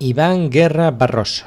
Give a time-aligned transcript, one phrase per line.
[0.00, 1.44] Iván Guerra Barroso.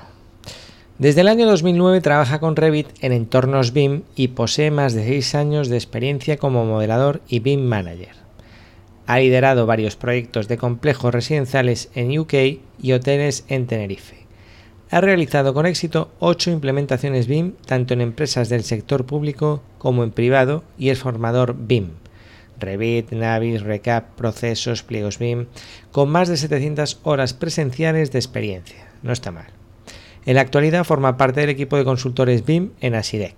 [0.97, 5.35] Desde el año 2009 trabaja con Revit en entornos BIM y posee más de 6
[5.35, 8.13] años de experiencia como modelador y BIM manager.
[9.07, 12.33] Ha liderado varios proyectos de complejos residenciales en UK
[12.81, 14.17] y hoteles en Tenerife.
[14.89, 20.11] Ha realizado con éxito 8 implementaciones BIM tanto en empresas del sector público como en
[20.11, 21.91] privado y es formador BIM.
[22.61, 25.47] Revit, Navis, Recap, procesos, pliegos BIM,
[25.91, 28.87] con más de 700 horas presenciales de experiencia.
[29.03, 29.47] No está mal.
[30.25, 33.35] En la actualidad forma parte del equipo de consultores BIM en Asidec.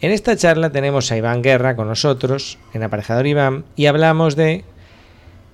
[0.00, 4.64] En esta charla tenemos a Iván Guerra con nosotros, en Aparejador Iván, y hablamos de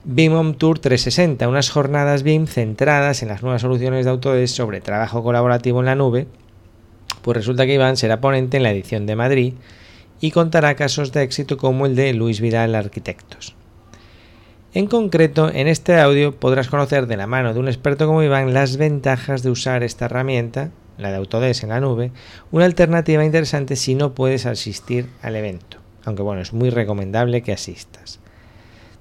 [0.04, 4.80] BIM Home Tour 360, unas jornadas BIM centradas en las nuevas soluciones de Autodesk sobre
[4.80, 6.26] trabajo colaborativo en la nube.
[7.20, 9.54] Pues resulta que Iván será ponente en la edición de Madrid
[10.20, 13.54] y contará casos de éxito como el de Luis Vidal Arquitectos.
[14.74, 18.52] En concreto, en este audio podrás conocer de la mano de un experto como Iván
[18.52, 22.12] las ventajas de usar esta herramienta, la de Autodesk en la nube,
[22.50, 27.52] una alternativa interesante si no puedes asistir al evento, aunque bueno, es muy recomendable que
[27.52, 28.20] asistas.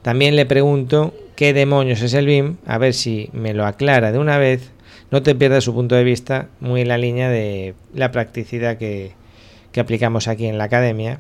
[0.03, 4.19] También le pregunto qué demonios es el BIM, a ver si me lo aclara de
[4.19, 4.72] una vez,
[5.11, 9.13] no te pierdas su punto de vista, muy en la línea de la practicidad que,
[9.78, 11.20] que aplicamos aquí en la academia.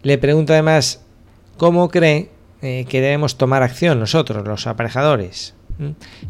[0.00, 1.04] Le pregunto además
[1.58, 2.30] cómo cree
[2.62, 5.52] eh, que debemos tomar acción nosotros, los aparejadores.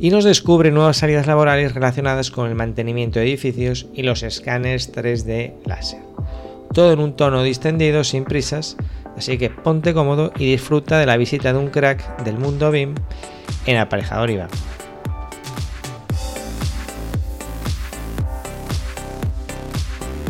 [0.01, 4.93] Y nos descubre nuevas salidas laborales relacionadas con el mantenimiento de edificios y los escáneres
[4.93, 6.01] 3D láser.
[6.75, 8.77] Todo en un tono distendido, sin prisas,
[9.17, 12.97] así que ponte cómodo y disfruta de la visita de un crack del mundo BIM
[13.67, 14.49] en Aparejador IVA.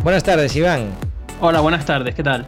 [0.03, 0.91] Buenas tardes, Iván.
[1.41, 2.45] Hola, buenas tardes, ¿qué tal?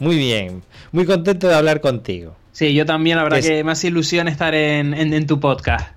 [0.00, 0.62] Muy bien,
[0.92, 2.36] muy contento de hablar contigo.
[2.52, 5.94] Sí, yo también, la verdad que, me hace ilusión estar en, tu podcast.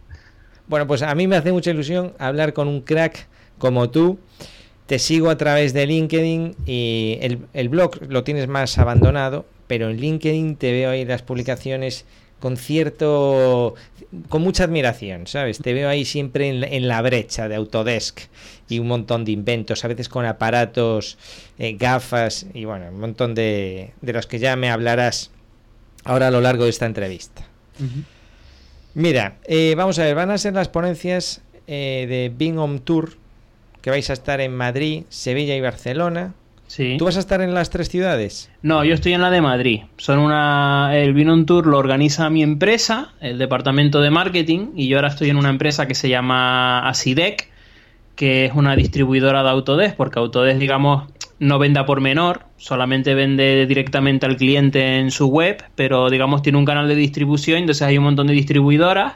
[0.68, 4.20] Bueno, pues a mí me hace mucha ilusión hablar con un crack como tú.
[4.86, 9.90] Te sigo a través de LinkedIn y el, el blog lo tienes más abandonado, pero
[9.90, 12.06] en LinkedIn te veo ahí las publicaciones
[12.39, 13.75] con cierto,
[14.29, 15.59] con mucha admiración, ¿sabes?
[15.59, 18.22] Te veo ahí siempre en la, brecha de Autodesk
[18.67, 21.17] y un montón de inventos, a veces con aparatos,
[21.57, 25.31] eh, gafas y bueno, un montón de, de los que ya me hablarás
[26.03, 27.44] ahora a lo largo de esta entrevista.
[28.94, 33.17] Mira, eh, vamos a ver, van a ser las ponencias eh, de Bing Home Tour
[33.81, 36.33] que vais a estar en Madrid, Sevilla y Barcelona
[36.97, 38.52] ¿Tú vas a estar en las tres ciudades?
[38.62, 39.81] No, yo estoy en la de Madrid.
[39.97, 44.97] Son una, el Vino Tour lo organiza mi empresa, el departamento de marketing, y yo
[44.97, 47.50] ahora estoy en una empresa que se llama Asidec,
[48.16, 53.66] que es una distribuidora de Autodesk, porque Autodesk, digamos, no venda por menor, solamente vende
[53.66, 57.97] directamente al cliente en su web, pero digamos tiene un canal de distribución, entonces hay
[57.97, 59.13] un montón de distribuidoras.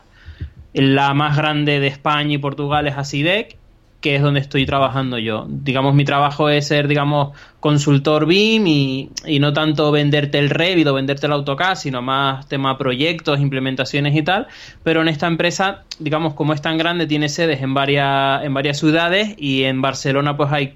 [0.74, 3.58] La más grande de España y Portugal es Asidec
[4.04, 5.48] que es donde estoy trabajando yo.
[5.48, 9.10] Digamos, mi trabajo es ser, digamos, consultor BIM y,
[9.40, 14.22] no tanto venderte el Revit o venderte el AutoCAD, sino más tema proyectos, implementaciones y
[14.22, 14.48] tal.
[14.84, 18.78] Pero en esta empresa, digamos, como es tan grande, tiene sedes en varias, en varias
[18.78, 20.76] ciudades y en Barcelona pues hay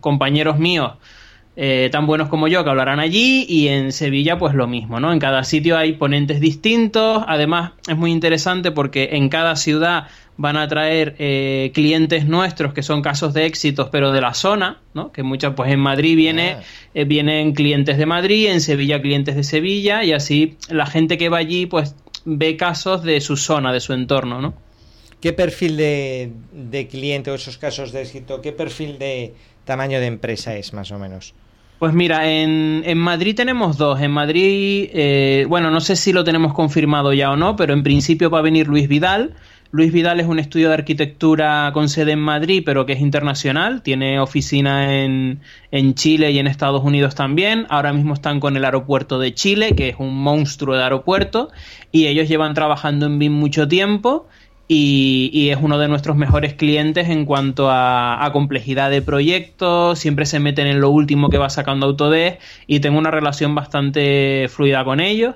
[0.00, 0.94] compañeros míos
[1.60, 5.12] eh, tan buenos como yo que hablarán allí y en Sevilla pues lo mismo, ¿no?
[5.12, 10.06] En cada sitio hay ponentes distintos, además es muy interesante porque en cada ciudad
[10.38, 14.80] van a traer eh, clientes nuestros que son casos de éxitos, pero de la zona,
[14.94, 15.10] ¿no?
[15.12, 16.62] Que muchas, pues en Madrid viene, ah.
[16.94, 21.28] eh, vienen clientes de Madrid, en Sevilla clientes de Sevilla, y así la gente que
[21.28, 24.54] va allí, pues ve casos de su zona, de su entorno, ¿no?
[25.20, 29.34] ¿Qué perfil de, de cliente o esos casos de éxito, qué perfil de
[29.64, 31.34] tamaño de empresa es más o menos?
[31.78, 34.00] Pues mira, en, en, Madrid tenemos dos.
[34.00, 37.84] En Madrid, eh, bueno, no sé si lo tenemos confirmado ya o no, pero en
[37.84, 39.34] principio va a venir Luis Vidal,
[39.70, 43.82] Luis Vidal es un estudio de arquitectura con sede en Madrid, pero que es internacional.
[43.82, 45.40] Tiene oficina en,
[45.70, 47.66] en, Chile y en Estados Unidos también.
[47.68, 51.50] Ahora mismo están con el aeropuerto de Chile, que es un monstruo de aeropuerto.
[51.92, 54.26] Y ellos llevan trabajando en BIM mucho tiempo.
[54.68, 59.98] Y, es uno de nuestros mejores clientes en cuanto a, a, complejidad de proyectos.
[59.98, 62.40] Siempre se meten en lo último que va sacando Autodesk.
[62.66, 65.34] Y tengo una relación bastante fluida con ellos.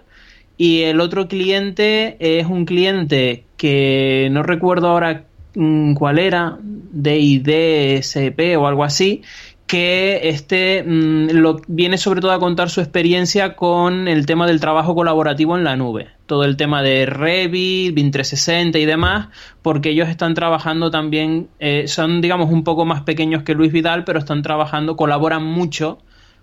[0.62, 5.24] Y el otro cliente es un cliente que no recuerdo ahora
[5.56, 9.22] mm, cuál era, DIDSP o algo así,
[9.66, 14.60] que este mm, lo, viene sobre todo a contar su experiencia con el tema del
[14.60, 16.10] trabajo colaborativo en la nube.
[16.26, 19.30] Todo el tema de Revit, BIM 360 y demás,
[19.62, 24.04] porque ellos están trabajando también, eh, son digamos un poco más pequeños que Luis Vidal,
[24.04, 25.98] pero están trabajando, colaboran mucho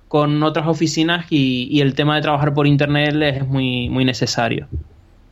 [0.09, 4.67] con otras oficinas y, y el tema de trabajar por internet es muy, muy necesario.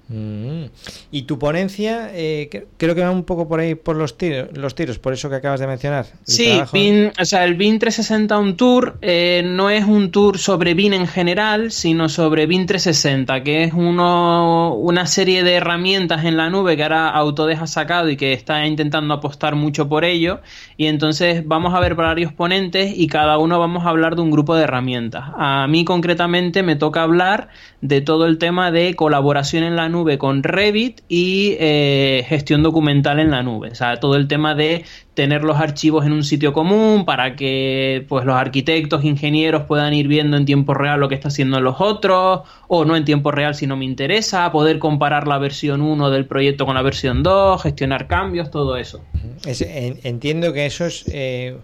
[0.09, 0.65] Mm.
[1.11, 4.73] Y tu ponencia, eh, creo que va un poco por ahí por los tiros, los
[4.73, 6.05] tiros, por eso que acabas de mencionar.
[6.23, 6.59] Sí,
[7.19, 11.07] o sea, el BIN 360 un tour eh, no es un tour sobre BIN en
[11.07, 16.77] general, sino sobre BIN 360, que es uno, una serie de herramientas en la nube
[16.77, 20.39] que ahora Autodesk ha sacado y que está intentando apostar mucho por ello.
[20.77, 24.31] Y entonces vamos a ver varios ponentes y cada uno vamos a hablar de un
[24.31, 25.25] grupo de herramientas.
[25.35, 27.49] A mí concretamente me toca hablar
[27.81, 33.19] de todo el tema de colaboración en la nube con Revit y eh, gestión documental
[33.19, 33.69] en la nube.
[33.69, 38.05] O sea, todo el tema de tener los archivos en un sitio común para que
[38.07, 41.81] pues los arquitectos, ingenieros puedan ir viendo en tiempo real lo que está haciendo los
[41.81, 46.09] otros, o no en tiempo real si no me interesa, poder comparar la versión 1
[46.11, 49.03] del proyecto con la versión 2, gestionar cambios, todo eso.
[50.03, 51.57] entiendo que eso es eh,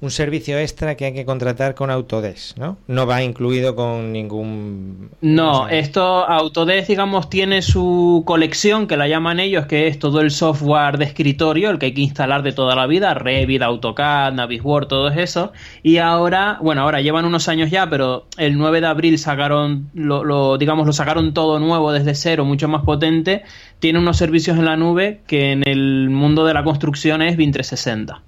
[0.00, 2.78] un servicio extra que hay que contratar con Autodesk, ¿no?
[2.86, 5.10] No va incluido con ningún...
[5.20, 10.30] No, esto Autodesk, digamos, tiene su colección, que la llaman ellos, que es todo el
[10.30, 14.88] software de escritorio, el que hay que instalar de toda la vida, Revit, AutoCAD, Navisworks,
[14.88, 15.52] todo eso.
[15.82, 20.56] Y ahora, bueno, ahora llevan unos años ya, pero el 9 de abril sacaron, lo,
[20.56, 23.42] digamos, lo sacaron todo nuevo desde cero, mucho más potente.
[23.78, 27.52] Tiene unos servicios en la nube que en el mundo de la construcción es BIM
[27.52, 28.22] 360.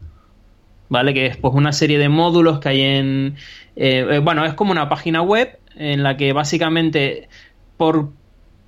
[0.92, 1.14] ¿Vale?
[1.14, 3.36] Que es pues una serie de módulos que hay en...
[3.74, 7.28] Eh, eh, bueno, es como una página web en la que básicamente
[7.78, 8.10] por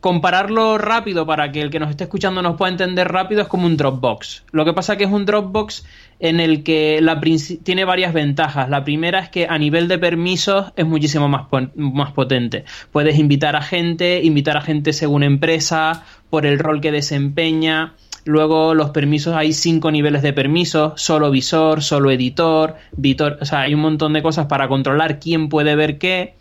[0.00, 3.67] compararlo rápido para que el que nos esté escuchando nos pueda entender rápido es como
[3.67, 4.44] un Dropbox.
[4.53, 5.85] Lo que pasa que es un Dropbox
[6.19, 7.21] en el que la
[7.62, 8.69] tiene varias ventajas.
[8.69, 11.47] La primera es que a nivel de permisos es muchísimo más,
[11.77, 12.65] más potente.
[12.93, 17.94] Puedes invitar a gente, invitar a gente según empresa, por el rol que desempeña.
[18.25, 23.61] Luego los permisos, hay cinco niveles de permisos, solo visor, solo editor, editor, o sea,
[23.62, 26.35] hay un montón de cosas para controlar quién puede ver qué.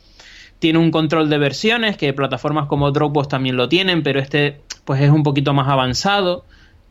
[0.59, 5.01] Tiene un control de versiones, que plataformas como Dropbox también lo tienen, pero este pues
[5.01, 6.45] es un poquito más avanzado.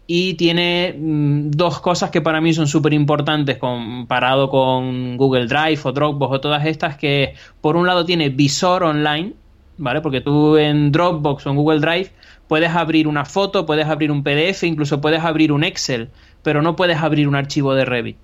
[0.06, 5.80] Y tiene mm, dos cosas que para mí son súper importantes comparado con Google Drive
[5.84, 9.32] o Dropbox o todas estas, que por un lado tiene visor online,
[9.78, 10.02] ¿vale?
[10.02, 12.10] Porque tú en Dropbox o en Google Drive
[12.52, 16.10] puedes abrir una foto, puedes abrir un PDF, incluso puedes abrir un Excel,
[16.42, 18.18] pero no puedes abrir un archivo de Revit,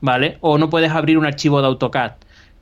[0.00, 0.38] ¿vale?
[0.42, 2.12] O no puedes abrir un archivo de AutoCAD.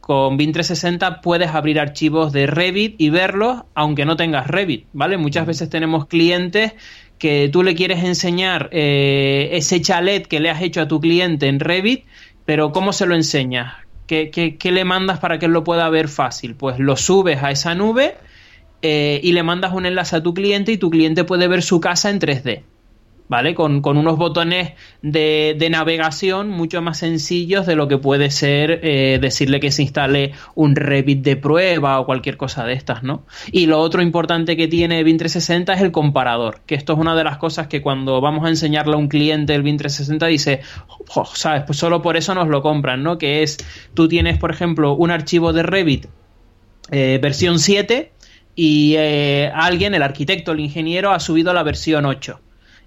[0.01, 5.19] Con BIM 360 puedes abrir archivos de Revit y verlos aunque no tengas Revit, ¿vale?
[5.19, 6.73] Muchas veces tenemos clientes
[7.19, 11.47] que tú le quieres enseñar eh, ese chalet que le has hecho a tu cliente
[11.47, 12.07] en Revit,
[12.47, 13.75] pero ¿cómo se lo enseñas?
[14.07, 16.55] ¿Qué, qué le mandas para que él lo pueda ver fácil?
[16.55, 18.15] Pues lo subes a esa nube
[18.83, 21.81] eh, y le mandas un enlace a tu cliente y tu cliente puede ver su
[21.81, 22.63] casa en 3D.
[23.29, 23.57] ¿Vale?
[23.57, 29.59] Con, unos botones de, navegación mucho más sencillos de lo que puede ser eh, decirle
[29.59, 33.25] que se instale un Revit de prueba o cualquier cosa de estas, ¿no?
[33.51, 37.17] Y lo otro importante que tiene BIM 360 es el comparador, que esto es una
[37.17, 40.61] de las cosas que cuando vamos a enseñarle a un cliente el BIM 360 dice,
[41.35, 41.65] ¿sabes?
[41.67, 43.19] Pues solo por eso nos lo compran, ¿no?
[43.19, 43.57] Que es,
[43.95, 46.07] tú tienes, por ejemplo, un archivo de Revit
[46.93, 48.13] eh, versión 7
[48.57, 52.41] y eh, alguien, el arquitecto, el ingeniero, ha subido la versión 8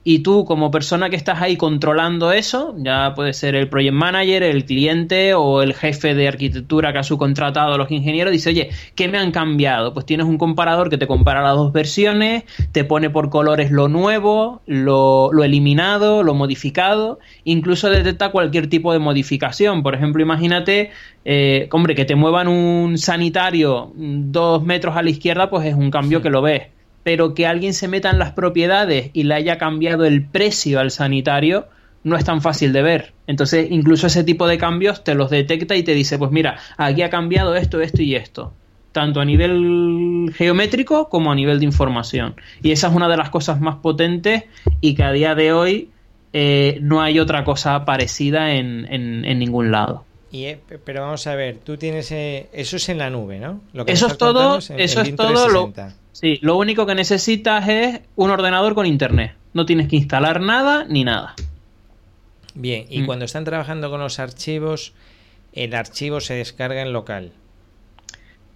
[0.09, 4.41] y tú como persona que estás ahí controlando eso, ya puede ser el project manager,
[4.41, 8.71] el cliente o el jefe de arquitectura que ha subcontratado a los ingenieros, dice, oye,
[8.95, 9.93] ¿qué me han cambiado?
[9.93, 13.87] Pues tienes un comparador que te compara las dos versiones, te pone por colores lo
[13.87, 19.83] nuevo, lo, eliminado, lo modificado, incluso detecta cualquier tipo de modificación.
[19.83, 20.89] Por ejemplo, imagínate,
[21.23, 25.91] eh, hombre, que te muevan un sanitario dos metros a la izquierda, pues es un
[25.91, 26.78] cambio que lo ves
[27.09, 30.91] pero que alguien se meta en las propiedades y le haya cambiado el precio al
[30.91, 31.65] sanitario
[32.03, 33.13] no es tan fácil de ver.
[33.25, 37.01] Entonces, incluso ese tipo de cambios te los detecta y te dice, pues mira, aquí
[37.01, 38.53] ha cambiado esto, esto y esto.
[38.91, 42.35] Tanto a nivel geométrico como a nivel de información.
[42.61, 44.43] Y esa es una de las cosas más potentes
[44.79, 45.89] y que a día de hoy
[46.31, 50.05] eh, no hay otra cosa parecida en, en, ningún lado.
[50.31, 53.61] Y, eh, pero vamos a ver, tú tienes eh, eso es en la nube, ¿no?
[53.73, 55.73] Lo que eso es todo, eso es todo lo,
[56.11, 59.35] Sí, lo único que necesitas es un ordenador con internet.
[59.53, 61.35] No tienes que instalar nada ni nada.
[62.55, 63.05] Bien, y mm.
[63.05, 64.93] cuando están trabajando con los archivos,
[65.53, 67.31] el archivo se descarga en local.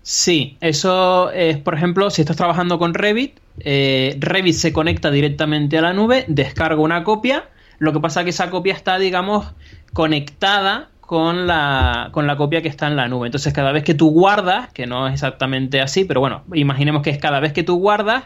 [0.01, 5.77] Sí, eso es, por ejemplo, si estás trabajando con Revit, eh, Revit se conecta directamente
[5.77, 7.50] a la nube, descarga una copia.
[7.79, 9.48] Lo que pasa es que esa copia está, digamos,
[9.93, 13.27] conectada con la, con la copia que está en la nube.
[13.27, 17.10] Entonces, cada vez que tú guardas, que no es exactamente así, pero bueno, imaginemos que
[17.10, 18.24] es cada vez que tú guardas,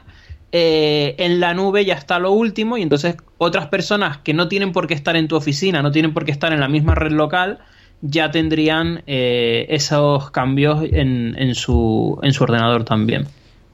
[0.51, 4.71] eh, en la nube ya está lo último y entonces otras personas que no tienen
[4.71, 7.11] por qué estar en tu oficina, no tienen por qué estar en la misma red
[7.11, 7.59] local,
[8.01, 13.27] ya tendrían eh, esos cambios en, en, su, en su ordenador también.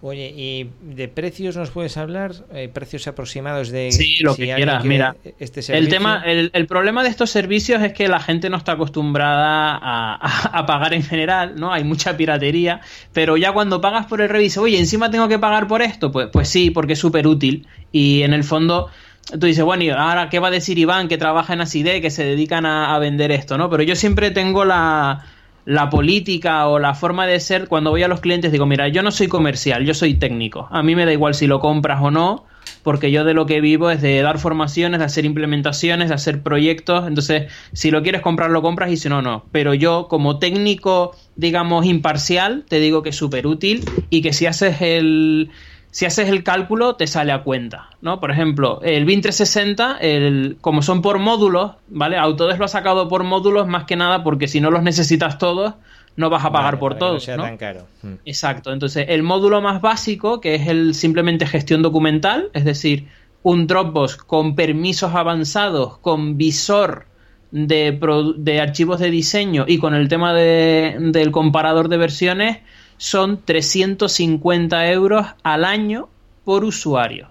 [0.05, 2.33] Oye, ¿y de precios nos puedes hablar?
[2.53, 4.83] Eh, ¿Precios aproximados de sí, lo que quieras?
[4.83, 8.73] Mira, este el, tema, el, problema de estos servicios es que la gente no está
[8.73, 11.71] acostumbrada a, pagar en general, ¿no?
[11.71, 12.81] Hay mucha piratería,
[13.13, 16.27] pero ya cuando pagas por el reviso, oye, encima tengo que pagar por esto, pues,
[16.33, 18.89] pues sí, porque es súper útil y en el fondo
[19.31, 22.11] tú dices, bueno, ¿y ahora qué va a decir Iván que trabaja en Aside, que
[22.11, 23.69] se dedican a, a vender esto, ¿no?
[23.69, 25.23] Pero yo siempre tengo la
[25.65, 29.01] la política o la forma de ser, cuando voy a los clientes digo, mira, yo
[29.01, 30.67] no soy comercial, yo soy técnico.
[30.71, 32.45] A mí me da igual si lo compras o no,
[32.83, 36.43] porque yo de lo que vivo es de dar formaciones, de hacer implementaciones, de hacer
[36.43, 37.07] proyectos.
[37.07, 39.45] Entonces, si lo quieres comprar, lo compras y si no, no.
[39.51, 44.45] Pero yo, como técnico, digamos, imparcial, te digo que es súper útil y que si
[44.45, 45.49] haces el
[45.93, 48.19] si haces el cálculo te sale a cuenta, ¿no?
[48.19, 52.17] Por ejemplo, el BIN 360, el, como son por módulos, ¿vale?
[52.17, 55.75] Autodesk lo ha sacado por módulos más que nada porque si no los necesitas todos,
[56.15, 58.13] no vas a pagar por todos, no, mm.
[58.25, 58.73] Exacto.
[58.73, 63.07] Entonces, el módulo más básico, que es el simplemente gestión documental, es decir,
[63.43, 67.05] un Dropbox con permisos avanzados, con visor
[67.51, 67.99] de,
[68.37, 72.57] de archivos de diseño y con el tema de, del comparador de versiones,
[73.03, 76.07] son 350 euros al año
[76.45, 77.27] por usuario.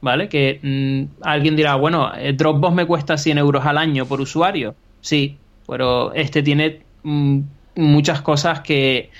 [0.00, 0.30] ¿Vale?
[0.30, 4.74] Que mm, alguien dirá, bueno, Dropbox me cuesta 100 euros al año por usuario.
[5.02, 5.36] Sí,
[5.66, 7.40] pero este tiene mm,
[7.74, 9.10] muchas cosas que,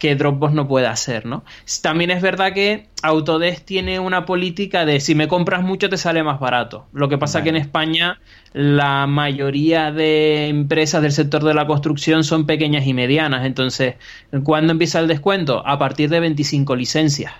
[0.00, 1.44] que Dropbox no puede hacer, ¿no?
[1.82, 6.24] También es verdad que Autodesk tiene una política de si me compras mucho te sale
[6.24, 6.86] más barato.
[6.94, 8.18] Lo que pasa que en España
[8.54, 13.44] la mayoría de empresas del sector de la construcción son pequeñas y medianas.
[13.44, 13.96] Entonces,
[14.42, 15.62] ¿cuándo empieza el descuento?
[15.66, 17.34] A partir de 25 licencias.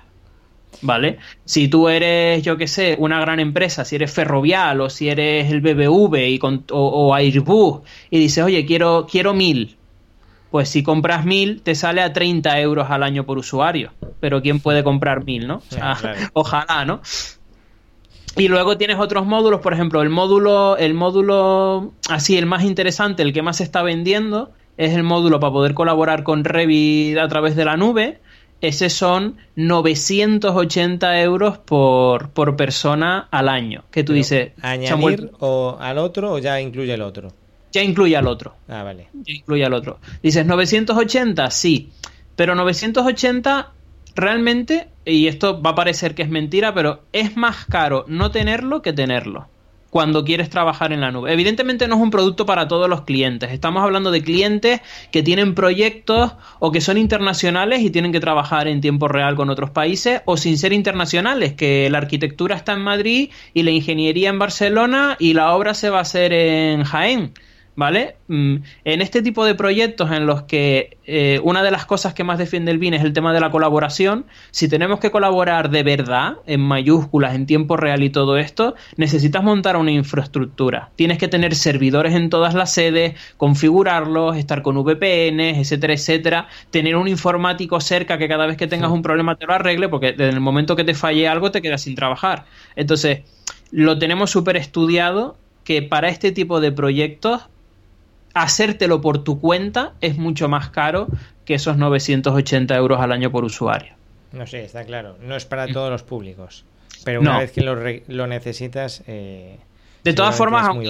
[0.82, 1.18] ¿Vale?
[1.46, 5.50] Si tú eres, yo qué sé, una gran empresa, si eres Ferrovial o si eres
[5.50, 9.76] el BBV y o, o, Airbus y dices, oye, quiero, quiero mil,
[10.50, 13.92] pues si compras mil te sale a 30 euros al año por usuario.
[14.20, 15.62] Pero ¿quién puede comprar mil, no?
[16.32, 17.00] Ojalá, ¿no?
[18.36, 23.22] Y luego tienes otros módulos, por ejemplo, el módulo, el módulo así, el más interesante,
[23.22, 27.28] el que más se está vendiendo, es el módulo para poder colaborar con Revit a
[27.28, 28.20] través de la nube.
[28.60, 33.84] Ese son 980 euros por, por persona al año.
[33.90, 34.52] Que tú dices.
[34.60, 37.32] ¿Añadir o al otro o ya incluye el otro?
[37.72, 38.56] Ya incluye al otro.
[38.68, 39.08] Ah, vale.
[39.12, 39.98] Ya incluye al otro.
[40.22, 41.90] Dices, 980, sí.
[42.36, 43.72] Pero 980
[44.14, 48.82] realmente, y esto va a parecer que es mentira, pero es más caro no tenerlo
[48.82, 49.48] que tenerlo
[49.90, 51.32] cuando quieres trabajar en la nube.
[51.32, 53.50] Evidentemente no es un producto para todos los clientes.
[53.50, 58.68] Estamos hablando de clientes que tienen proyectos o que son internacionales y tienen que trabajar
[58.68, 62.82] en tiempo real con otros países o sin ser internacionales, que la arquitectura está en
[62.82, 67.32] Madrid y la ingeniería en Barcelona y la obra se va a hacer en Jaén.
[67.76, 68.16] ¿Vale?
[68.28, 72.24] Mm, en este tipo de proyectos en los que eh, una de las cosas que
[72.24, 75.82] más defiende el BIN es el tema de la colaboración, si tenemos que colaborar de
[75.82, 80.90] verdad, en mayúsculas, en tiempo real y todo esto, necesitas montar una infraestructura.
[80.96, 86.96] Tienes que tener servidores en todas las sedes, configurarlos, estar con VPNs, etcétera, etcétera, tener
[86.96, 90.30] un informático cerca que cada vez que tengas un problema te lo arregle, porque desde
[90.30, 92.44] el momento que te falle algo te quedas sin trabajar.
[92.76, 93.20] Entonces,
[93.70, 97.48] lo tenemos súper estudiado que para este tipo de proyectos
[98.34, 101.08] hacértelo por tu cuenta es mucho más caro
[101.44, 103.94] que esos 980 euros al año por usuario.
[104.32, 105.16] No sé, está claro.
[105.20, 106.64] No es para todos los públicos.
[107.04, 109.02] Pero una vez que lo, necesitas...
[109.06, 109.58] Eh,
[110.02, 110.86] de todas formas, aunque,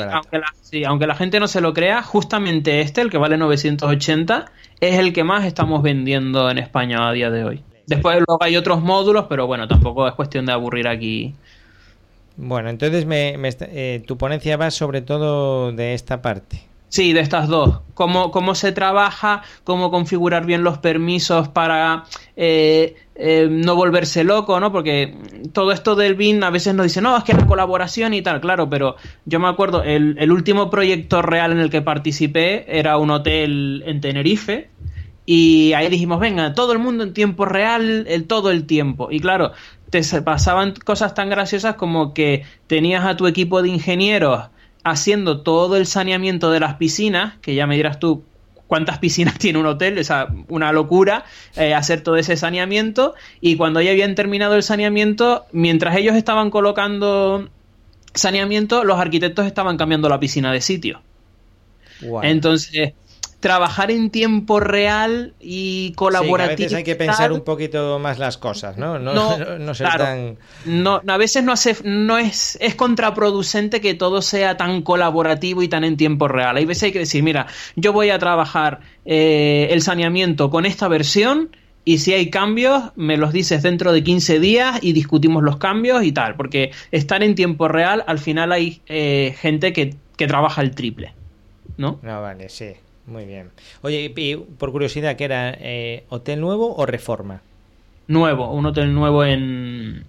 [1.07, 5.25] la, gente no se lo crea, justamente este, el que vale 980, es el que
[5.25, 7.65] más estamos vendiendo en España a día de hoy.
[7.87, 11.35] Después luego hay otros módulos, pero bueno, tampoco es cuestión de aburrir aquí.
[12.37, 16.70] Bueno, entonces me, eh, tu ponencia va sobre todo de esta parte.
[16.91, 17.83] Sí, de estas dos.
[17.95, 22.03] Cómo, cómo se trabaja, cómo configurar bien los permisos para
[22.37, 24.73] eh, eh, no volverse loco, ¿no?
[24.73, 25.17] Porque
[25.53, 28.41] todo esto del BIN a veces nos dice, no, es que la colaboración y tal,
[28.41, 32.97] claro, pero yo me acuerdo, el, el último proyecto real en el que participé era
[32.97, 34.71] un hotel en Tenerife,
[35.27, 39.13] y ahí dijimos, venga, todo el mundo en tiempo real, el, todo el tiempo.
[39.13, 39.53] Y claro,
[39.91, 44.49] te pasaban cosas tan graciosas como que tenías a tu equipo de ingenieros
[44.85, 48.25] haciendo todo el saneamiento de las piscinas, que ya me dirás tú
[48.67, 51.25] cuántas piscinas tiene un hotel, o sea, una locura
[51.57, 56.51] eh, hacer todo ese saneamiento y cuando ya habían terminado el saneamiento, mientras ellos estaban
[56.51, 57.49] colocando
[58.15, 61.03] saneamiento, los arquitectos estaban cambiando la piscina de sitio.
[62.23, 62.95] Entonces,
[63.41, 66.53] trabajar en tiempo real y colaborativo.
[66.53, 68.99] a veces hay que pensar un poquito más las cosas, ¿no?
[68.99, 69.13] No,
[69.59, 70.39] no, ser tan...
[70.67, 75.69] no, a veces no, hace, no es, es contraproducente que todo sea tan colaborativo y
[75.69, 76.57] tan en tiempo real.
[76.57, 80.87] Hay veces hay que decir, mira, yo voy a trabajar eh, el saneamiento con esta
[80.89, 81.51] versión
[81.85, 86.05] y si hay cambios, me los dices dentro de 15 días y discutimos los cambios
[86.05, 90.75] y tal, porque estar en tiempo real, al final hay eh, gente que, trabaja el
[90.75, 91.15] triple,
[91.79, 91.99] ¿no?
[92.03, 92.75] No, vale, sí,
[93.11, 93.51] muy bien.
[93.83, 95.55] Oye, y por curiosidad, ¿qué era?
[95.59, 97.43] Eh, ¿Hotel nuevo o reforma?
[98.07, 100.05] Nuevo, un hotel nuevo en...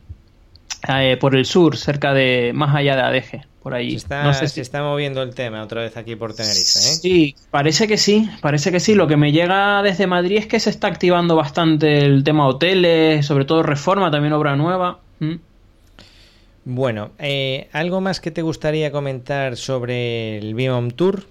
[0.88, 2.52] Eh, por el sur, cerca de...
[2.54, 3.92] más allá de Adeje por ahí.
[3.92, 6.80] Se está, se está moviendo el tema otra vez aquí por Tenerife.
[6.80, 6.96] ¿eh?
[7.00, 8.96] Sí, parece que sí, parece que sí.
[8.96, 13.26] Lo que me llega desde Madrid es que se está activando bastante el tema hoteles,
[13.26, 15.00] sobre todo reforma, también obra nueva.
[15.20, 15.36] ¿Mm?
[16.66, 21.26] Bueno, eh, ¿algo más que te gustaría comentar sobre el Biom Tour?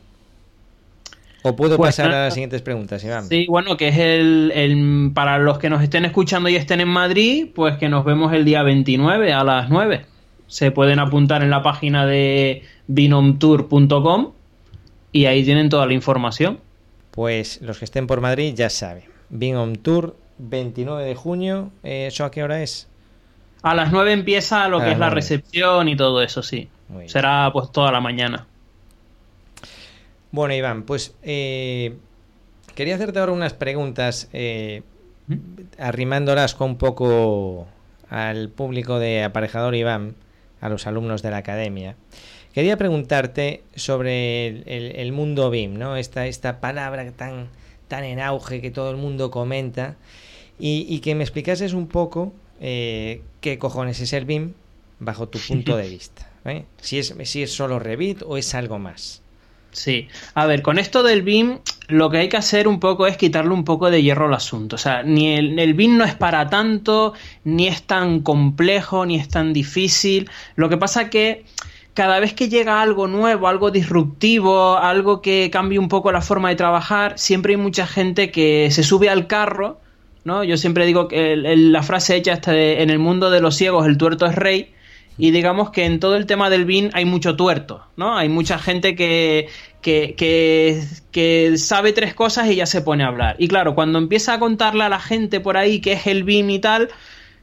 [1.43, 3.27] ¿O puedo pues pasar a las siguientes preguntas, Iván?
[3.27, 6.89] Sí, bueno, que es el, el, Para los que nos estén escuchando y estén en
[6.89, 10.07] Madrid, pues que nos vemos el día 29 a las 9
[10.51, 14.33] se pueden apuntar en la página de binomtour.com
[15.13, 16.59] y ahí tienen toda la información.
[17.13, 19.05] Pues los que estén por Madrid ya saben.
[19.29, 21.71] Binom Tour, 29 de junio.
[21.85, 22.89] Eh, ¿Eso a qué hora es?
[23.63, 26.69] A las 9 empieza lo que es la recepción y todo eso, sí.
[27.07, 28.49] Será pues toda la mañana.
[30.33, 31.97] Bueno, Iván, pues eh,
[32.75, 34.83] quería hacerte ahora unas preguntas, eh,
[35.27, 35.37] ¿Mm?
[35.79, 37.67] arrimándolas con un poco
[38.09, 40.15] al público de Aparejador Iván
[40.61, 41.97] a los alumnos de la academia.
[42.53, 45.97] Quería preguntarte sobre el, mundo BIM, ¿no?
[45.97, 47.49] Esta, esta palabra tan,
[47.87, 49.97] tan en auge que todo el mundo comenta
[50.59, 54.55] y, que me explicases un poco eh, qué cojones es el BIM
[54.99, 56.29] bajo tu punto de vista.
[56.45, 56.65] ¿eh?
[56.81, 59.23] Si, es, si es solo Revit o es algo más.
[59.73, 61.59] Sí, a ver, con esto del BIM
[61.89, 64.77] lo que hay que hacer un poco es quitarle un poco de hierro al asunto.
[64.77, 69.17] O sea, ni el, el, BIM no es para tanto, ni es tan complejo, ni
[69.17, 70.31] es tan difícil.
[70.57, 71.45] Lo que pasa que
[71.95, 76.49] cada vez que llega algo nuevo, algo disruptivo, algo que cambie un poco la forma
[76.49, 79.81] de trabajar, siempre hay mucha gente que se sube al carro,
[80.25, 80.45] ¿no?
[80.45, 83.87] Yo siempre digo que la frase hecha hasta de, en el mundo de los ciegos
[83.87, 84.73] el tuerto es rey
[85.21, 88.17] y digamos que en todo el tema del BIN hay mucho tuerto, ¿no?
[88.17, 89.49] Hay mucha gente que,
[89.83, 90.15] que,
[91.13, 93.37] que, sabe tres cosas y ya se pone a hablar.
[93.39, 96.49] Y claro, cuando empieza a contarle a la gente por ahí qué es el BIM
[96.49, 96.89] y tal,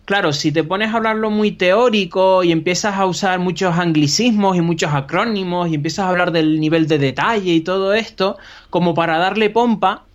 [0.05, 4.61] claro, si te pones a hablarlo muy teórico y empiezas a usar muchos anglicismos y
[4.61, 8.37] muchos acrónimos y empiezas a hablar del nivel de detalle y todo esto,
[8.71, 10.06] como para darle pompa,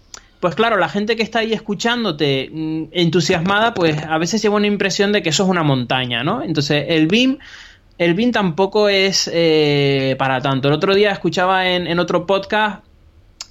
[0.42, 4.66] pues claro, la gente que está ahí escuchándote mm, entusiasmada, pues a veces lleva una
[4.66, 6.42] impresión de que eso es una montaña, ¿no?
[6.42, 7.38] Entonces, el BIM,
[7.96, 10.66] el BIM tampoco es eh, para tanto.
[10.66, 12.82] El otro día escuchaba en, otro podcast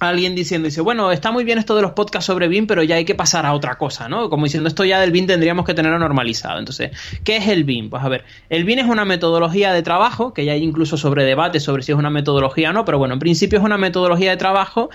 [0.00, 2.96] alguien diciendo, dice, bueno, está muy bien esto de los podcasts sobre BIM, pero ya
[2.96, 4.28] hay que pasar a otra cosa, ¿no?
[4.28, 6.58] Como diciendo, esto ya del BIM tendríamos que tenerlo normalizado.
[6.58, 6.90] Entonces,
[7.24, 7.88] ¿qué es el BIM?
[7.88, 11.24] Pues a ver, el BIM es una metodología de trabajo, que ya hay incluso sobre
[11.24, 14.32] debate sobre si es una metodología o no, pero bueno, en principio es una metodología
[14.32, 14.90] de trabajo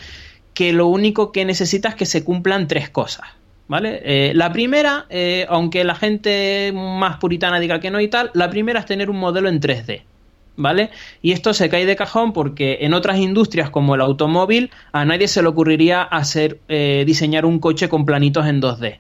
[0.57, 3.27] que lo único que necesita es que se cumplan tres cosas.
[3.67, 4.01] ¿Vale?
[4.03, 8.49] Eh, la primera, eh, aunque la gente más puritana diga que no y tal, la
[8.49, 10.01] primera es tener un modelo en 3D.
[10.55, 10.89] ¿Vale?
[11.21, 15.27] Y esto se cae de cajón porque en otras industrias como el automóvil a nadie
[15.27, 18.97] se le ocurriría hacer eh, diseñar un coche con planitos en 2D.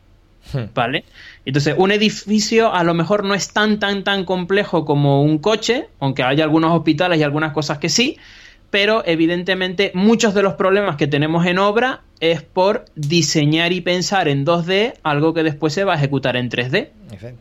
[0.53, 0.65] Hmm.
[0.75, 1.05] ¿Vale?
[1.43, 5.87] Entonces, un edificio a lo mejor no es tan, tan, tan complejo como un coche,
[5.99, 8.19] aunque haya algunos hospitales y algunas cosas que sí,
[8.69, 14.27] pero evidentemente muchos de los problemas que tenemos en obra es por diseñar y pensar
[14.27, 16.89] en 2D algo que después se va a ejecutar en 3D.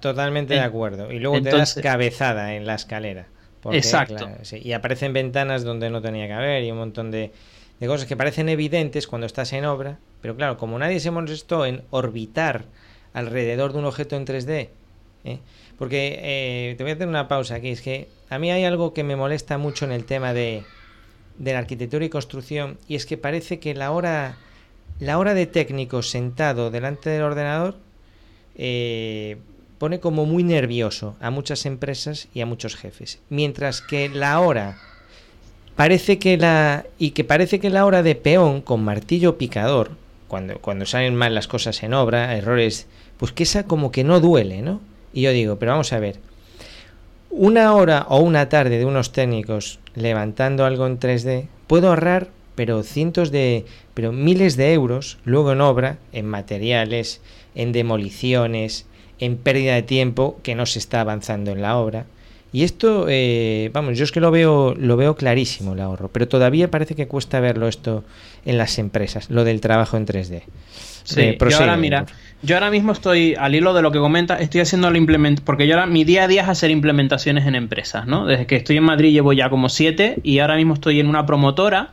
[0.01, 1.11] Totalmente de acuerdo.
[1.11, 3.27] Y luego te das cabezada en la escalera.
[3.73, 4.29] exacto.
[4.53, 7.33] y aparecen ventanas donde no tenía que haber y un montón de,
[7.81, 11.83] cosas que parecen evidentes cuando estás en obra, pero claro, como nadie se molestó en
[11.91, 12.65] orbitar
[13.13, 14.69] alrededor de un objeto en 3D,
[15.25, 15.39] ¿eh?
[15.79, 18.93] porque eh, te voy a hacer una pausa aquí, es que a mí hay algo
[18.93, 20.65] que me molesta mucho en el tema de
[21.39, 24.39] de la arquitectura y construcción y es que parece que la hora
[24.99, 27.77] la hora de técnico sentado delante del ordenador
[28.57, 29.37] eh,
[29.79, 33.21] pone como muy nervioso a muchas empresas y a muchos jefes.
[33.29, 34.79] Mientras que la hora
[35.75, 39.91] parece que la y que parece que la hora de peón con martillo picador
[40.29, 42.87] cuando cuando salen mal las cosas en obra errores
[43.19, 44.81] pues que esa como que no duele no
[45.13, 46.19] y yo digo pero vamos a ver
[47.37, 52.83] una hora o una tarde de unos técnicos levantando algo en 3D, puedo ahorrar pero
[52.83, 57.21] cientos de, pero miles de euros luego en obra, en materiales,
[57.55, 58.87] en demoliciones,
[59.21, 62.07] en pérdida de tiempo que no se está avanzando en la obra.
[62.53, 66.27] Y esto, eh, vamos, yo es que lo veo, lo veo clarísimo el ahorro, pero
[66.27, 68.03] todavía parece que cuesta verlo esto
[68.47, 70.43] en las empresas, lo del trabajo en 3D.
[71.05, 72.07] Sí, eh, yo ahora mira,
[72.43, 75.67] yo ahora mismo estoy, al hilo de lo que comenta, estoy haciendo la implementación, porque
[75.67, 78.27] yo ahora mi día a día es hacer implementaciones en empresas, ¿no?
[78.27, 81.27] Desde que estoy en Madrid llevo ya como siete y ahora mismo estoy en una
[81.27, 81.91] promotora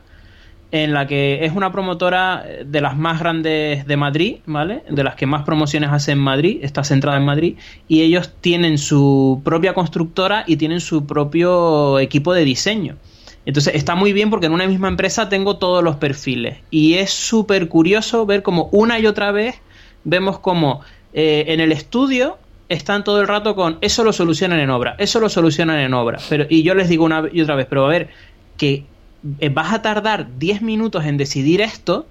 [0.70, 4.82] en la que es una promotora de las más grandes de Madrid, ¿vale?
[4.90, 8.78] De las que más promociones hace en Madrid, está centrada en Madrid, y ellos tienen
[8.78, 12.96] su propia constructora y tienen su propio equipo de diseño.
[13.46, 16.58] Entonces está muy bien porque en una misma empresa tengo todos los perfiles.
[16.70, 19.60] Y es súper curioso ver como una y otra vez
[20.04, 22.38] vemos como eh, en el estudio
[22.68, 26.18] están todo el rato con eso lo solucionan en obra, eso lo solucionan en obra.
[26.28, 28.08] Pero, y yo les digo una y otra vez, pero a ver,
[28.56, 28.84] que
[29.40, 32.06] eh, vas a tardar 10 minutos en decidir esto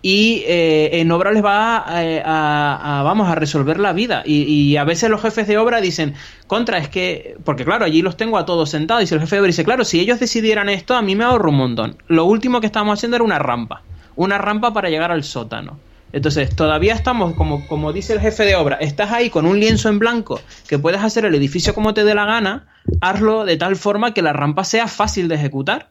[0.00, 4.22] y eh, en obra les va a, vamos a resolver la vida.
[4.24, 6.14] Y, a veces los jefes de obra dicen
[6.46, 9.40] contra es que porque claro allí los tengo a todos sentados y el jefe de
[9.40, 12.60] obra dice claro si ellos decidieran esto a mí me ahorro un montón lo último
[12.60, 13.82] que estábamos haciendo era una rampa
[14.16, 15.78] una rampa para llegar al sótano
[16.12, 19.88] entonces, todavía estamos, como, como dice el jefe de obra, estás ahí con un lienzo
[19.88, 22.68] en blanco que puedes hacer el edificio como te dé la gana,
[23.00, 25.90] hazlo de tal forma que la rampa sea fácil de ejecutar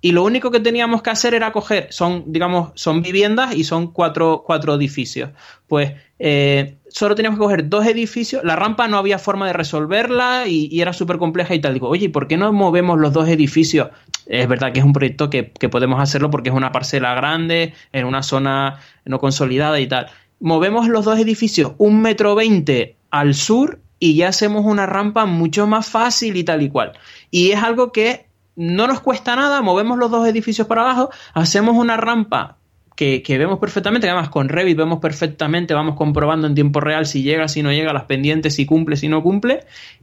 [0.00, 3.88] y lo único que teníamos que hacer era coger, son, digamos, son viviendas y son
[3.88, 5.30] cuatro, cuatro edificios.
[5.66, 10.44] Pues eh, solo teníamos que coger dos edificios, la rampa no había forma de resolverla
[10.46, 11.74] y, era súper compleja y tal.
[11.74, 13.88] Digo, oye, ¿por qué no movemos los dos edificios?
[14.28, 17.74] Es verdad que es un proyecto que, que podemos hacerlo porque es una parcela grande,
[17.92, 20.08] en una zona no consolidada y tal.
[20.38, 25.66] Movemos los dos edificios un metro veinte al sur y ya hacemos una rampa mucho
[25.66, 26.92] más fácil y tal y cual.
[27.30, 31.76] Y es algo que no nos cuesta nada, movemos los dos edificios para abajo, hacemos
[31.76, 32.58] una rampa
[32.96, 37.46] que, vemos perfectamente, además con Revit vemos perfectamente, vamos comprobando en tiempo real si llega,
[37.46, 39.60] si no llega, las pendientes, si cumple, si no cumple,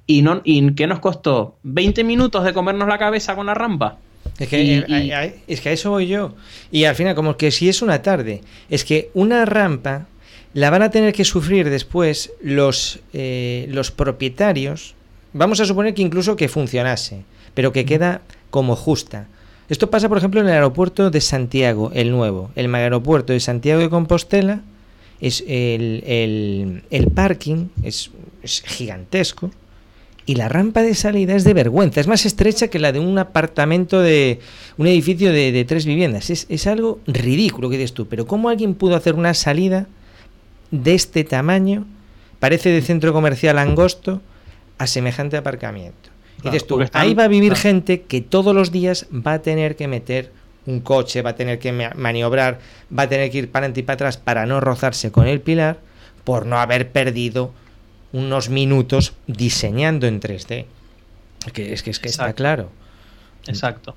[0.07, 1.57] y, no, y ¿qué nos costó?
[1.65, 3.97] ¿20 minutos de comernos la cabeza con la rampa?
[4.38, 6.35] Es que, a, es que a eso voy yo.
[6.71, 10.07] Y al final, como que si es una tarde, es que una rampa
[10.53, 14.95] la van a tener que sufrir después los, eh, los propietarios.
[15.33, 19.27] Vamos a suponer que incluso que funcionase, pero que queda como justa.
[19.67, 22.51] Esto pasa, por ejemplo, en el aeropuerto de Santiago, el nuevo.
[22.55, 24.61] El aeropuerto de Santiago de Compostela
[25.19, 28.11] es el, el, parking es,
[28.43, 29.51] gigantesco
[30.25, 32.01] y la rampa de salida es de vergüenza.
[32.01, 34.39] Es más estrecha que la de un apartamento de
[34.77, 36.29] un edificio de, tres viviendas.
[36.29, 38.07] Es, es, algo ridículo que dices tú.
[38.07, 39.88] Pero ¿cómo alguien pudo hacer una salida
[40.71, 41.85] de este tamaño?
[42.39, 44.21] Parece de centro comercial angosto
[44.77, 46.15] a semejante aparcamiento
[46.67, 50.31] tú, ahí va a vivir gente que todos los días va a tener que meter
[50.65, 52.59] un coche, va a tener que maniobrar,
[52.97, 55.41] va a tener que ir para adelante y para atrás para no rozarse con el
[55.41, 55.77] pilar
[56.23, 57.53] por no haber perdido
[58.15, 60.65] unos minutos diseñando en 3D.
[61.54, 62.71] Que es que, es que está claro.
[63.45, 63.95] Exacto.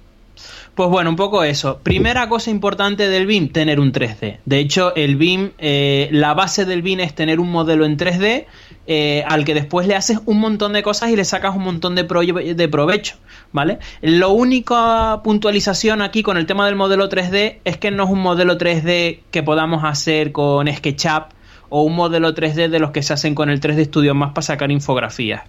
[0.74, 1.78] Pues bueno, un poco eso.
[1.82, 4.38] Primera cosa importante del BIM, tener un 3D.
[4.44, 8.46] De hecho, el BIM, eh, la base del BIM es tener un modelo en 3D
[8.86, 11.94] eh, al que después le haces un montón de cosas y le sacas un montón
[11.94, 13.16] de, de provecho,
[13.52, 13.78] ¿vale?
[14.02, 18.20] Lo única puntualización aquí con el tema del modelo 3D es que no es un
[18.20, 21.37] modelo 3D que podamos hacer con SketchUp
[21.68, 24.42] o un modelo 3D de los que se hacen con el 3D Studio más para
[24.42, 25.42] sacar infografías.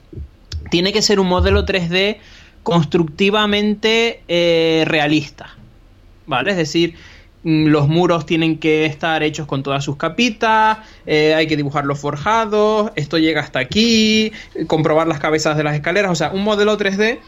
[0.69, 2.17] Tiene que ser un modelo 3D
[2.63, 5.55] constructivamente eh, realista,
[6.25, 6.51] ¿vale?
[6.51, 6.95] Es decir,
[7.43, 11.85] Mm, los muros tienen que estar hechos con todas sus capitas, eh, hay que dibujar
[11.85, 14.33] los forjados, esto llega hasta aquí,
[14.67, 17.19] comprobar las cabezas de las escaleras, o sea, un modelo 3D,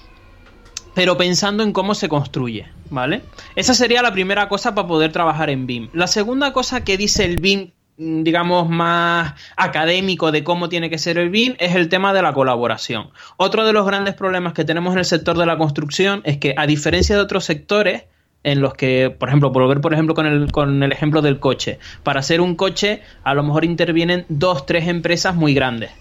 [0.93, 3.21] pero pensando en cómo se construye, ¿vale?
[3.55, 5.89] Esa sería la primera cosa para poder trabajar en BIM.
[5.93, 11.17] La segunda cosa que dice el BIM digamos, más académico de cómo tiene que ser
[11.19, 13.09] el BIM es el tema de la colaboración.
[13.37, 16.55] Otro de los grandes problemas que tenemos en el sector de la construcción es que,
[16.57, 18.05] a diferencia de otros sectores,
[18.43, 21.39] en los que, por ejemplo, por ver, por ejemplo, con el, con el ejemplo del
[21.39, 21.77] coche.
[22.01, 25.91] Para hacer un coche, a lo mejor intervienen dos, tres empresas muy grandes.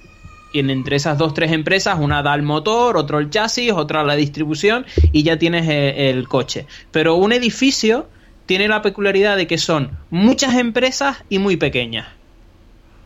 [0.52, 4.16] Y entre esas dos, tres empresas, una da el motor, otro el chasis, otra la
[4.16, 6.66] distribución, y ya tienes eh, el, coche.
[6.90, 8.08] Pero un edificio
[8.50, 12.08] tiene la peculiaridad de que son muchas empresas y muy pequeñas.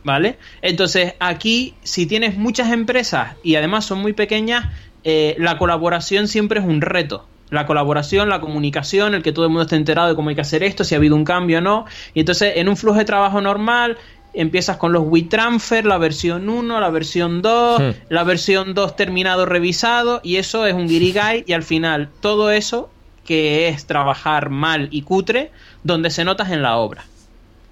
[0.03, 0.39] ¿Vale?
[0.63, 6.61] Entonces, aquí, si tienes muchas empresas y además son muy pequeñas, eh, la colaboración siempre
[6.61, 10.15] es un reto la colaboración, la comunicación, el que todo el mundo esté enterado de
[10.15, 11.85] cómo hay que hacer esto, si ha habido un cambio o no.
[12.15, 13.99] Y entonces, en un flujo de trabajo normal,
[14.33, 17.83] empiezas con los WeTransfer, la versión 1, la versión 2, hmm.
[18.09, 22.89] la versión 2 terminado, revisado, y eso es un guirigay, y al final todo eso,
[23.25, 25.51] que es trabajar mal y cutre,
[25.83, 27.05] donde se notas en la obra.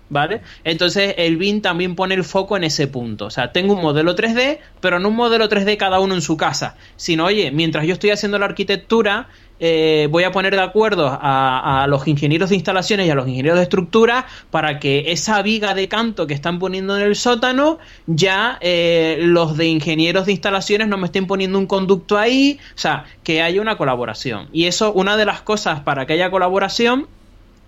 [0.09, 0.41] ¿Vale?
[0.63, 3.25] Entonces el BIM también pone el foco en ese punto.
[3.25, 6.37] O sea, tengo un modelo 3D, pero no un modelo 3D cada uno en su
[6.37, 9.29] casa, sino, oye, mientras yo estoy haciendo la arquitectura,
[9.65, 13.57] eh, voy a poner de acuerdo a, los ingenieros de instalaciones y a los ingenieros
[13.57, 18.57] de estructura para que esa viga de canto que están poniendo en el sótano, ya
[18.59, 23.05] eh, los de ingenieros de instalaciones no me estén poniendo un conducto ahí, o sea,
[23.23, 24.49] que haya una colaboración.
[24.51, 27.07] Y eso, una de las cosas para que haya colaboración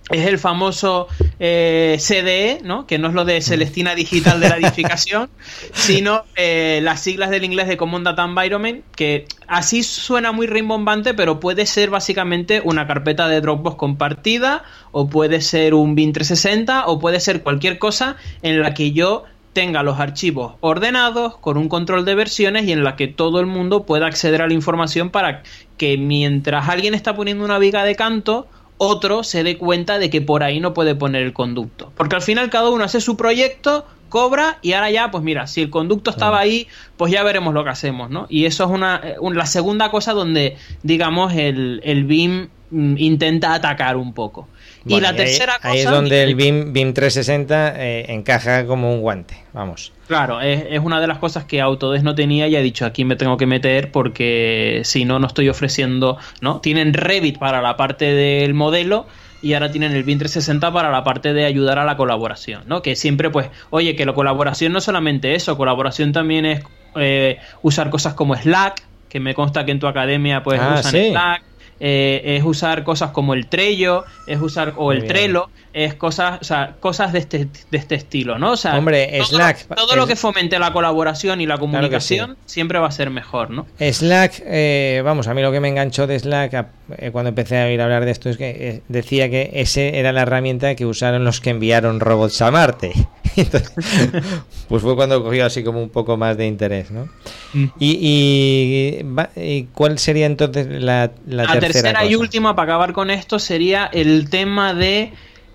[0.10, 1.08] es el famoso
[1.40, 2.86] eh, CDE, ¿no?
[2.86, 5.30] que no es lo de Celestina Digital de la edificación,
[5.74, 11.16] sino eh, las siglas del inglés de Common Data Environment, que así suena muy rimbombante,
[11.16, 16.86] pero puede ser básicamente una carpeta de Dropbox compartida, o puede ser un BIM 360,
[16.86, 21.70] o puede ser cualquier cosa en la que yo tenga los archivos ordenados con un
[21.70, 25.12] control de versiones y en la que todo el mundo pueda acceder a la información
[25.12, 25.44] para
[25.78, 30.22] que mientras alguien está poniendo una viga de canto, otro se dé cuenta de que
[30.22, 31.92] por ahí no puede poner el conducto.
[31.96, 35.62] Porque al final cada uno hace su proyecto, cobra y ahora ya, pues mira, si
[35.62, 38.28] el conducto estaba ahí, pues ya veremos lo que hacemos, ¿no?
[38.30, 43.54] Y eso es una, eh, la segunda cosa donde, digamos, el, el BIM mm, intenta
[43.54, 44.48] atacar un poco
[44.86, 45.70] y la tercera cosa.
[45.70, 49.92] Ahí es donde el BIM, BIM 360 eh, encaja como un guante, vamos.
[50.08, 53.16] Claro, es, una de las cosas que Autodesk no tenía y ha dicho aquí me
[53.16, 56.18] tengo que meter porque si no, no estoy ofreciendo.
[56.42, 56.62] ¿no?
[56.62, 59.08] Tienen Revit para la parte del modelo
[59.42, 62.82] y ahora tienen el BIM 360 para la parte de ayudar a la colaboración, ¿no?
[62.82, 66.64] Que siempre, pues, oye, que la colaboración no solamente eso, colaboración también es
[66.96, 70.92] eh, usar cosas como Slack, que me consta que en tu academia pues ah, usan
[70.92, 71.44] Slack
[71.80, 76.44] eh, es usar cosas como el Trello, es usar, o el Trello, es cosas, o
[76.46, 78.54] sea, cosas de este, de este estilo, ¿no?
[78.54, 79.76] O sea, Hombre, todo, Slack.
[79.76, 83.68] Todo lo que fomente la colaboración y la comunicación siempre va a ser mejor, ¿no?
[83.78, 87.66] Slack, eh, vamos, a mí lo que me enganchó de Slack eh, cuando empecé a
[87.66, 91.42] oír hablar de esto es que decía que ese era la herramienta que usaron los
[91.42, 92.94] que enviaron robots a Marte.
[94.70, 97.10] pues fue cuando cogió así como un poco más de interés, ¿no?
[97.52, 97.66] Mm.
[97.80, 104.30] Y, cuál sería entonces la, la, tercera, y última para acabar con esto sería el
[104.30, 105.12] tema de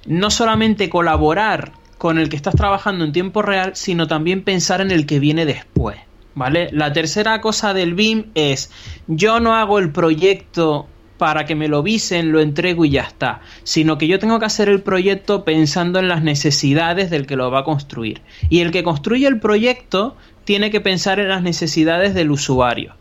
[0.06, 4.90] no solamente colaborar con el que estás trabajando en tiempo real, sino también pensar en
[4.90, 5.98] el que viene después.
[6.34, 6.68] ¿Vale?
[6.72, 8.70] La tercera cosa del BIM es
[9.08, 10.86] yo no hago el proyecto
[11.18, 14.46] para que me lo visen, lo entrego y ya está, sino que yo tengo que
[14.46, 18.22] hacer el proyecto pensando en las necesidades del que lo va a construir.
[18.48, 22.94] Y el que construye el proyecto tiene que pensar en las necesidades del usuario.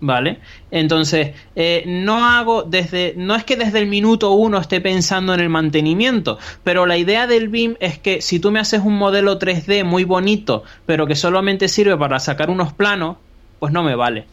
[0.00, 0.38] ¿Vale?
[0.70, 3.14] Entonces, eh, no hago desde.
[3.16, 7.26] No es que desde el minuto uno esté pensando en el mantenimiento, pero la idea
[7.26, 11.16] del BIM es que si tú me haces un modelo 3D muy bonito, pero que
[11.16, 13.16] solamente sirve para sacar unos planos,
[13.58, 14.26] pues no me vale.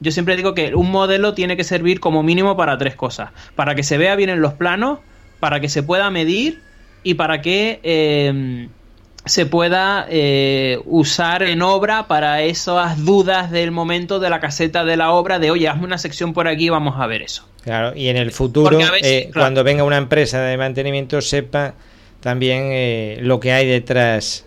[0.00, 3.74] Yo siempre digo que un modelo tiene que servir como mínimo para tres cosas: para
[3.74, 4.98] que se vea bien en los planos,
[5.40, 6.64] para que se pueda medir
[7.02, 7.80] y para que.
[7.82, 8.68] Eh,
[9.28, 14.96] se pueda eh, usar en obra para esas dudas del momento de la caseta de
[14.96, 17.46] la obra de oye, hazme una sección por aquí vamos a ver eso.
[17.62, 21.74] Claro, y en el futuro, eh, cuando venga una empresa de mantenimiento, sepa
[22.20, 24.46] también eh, lo que hay detrás,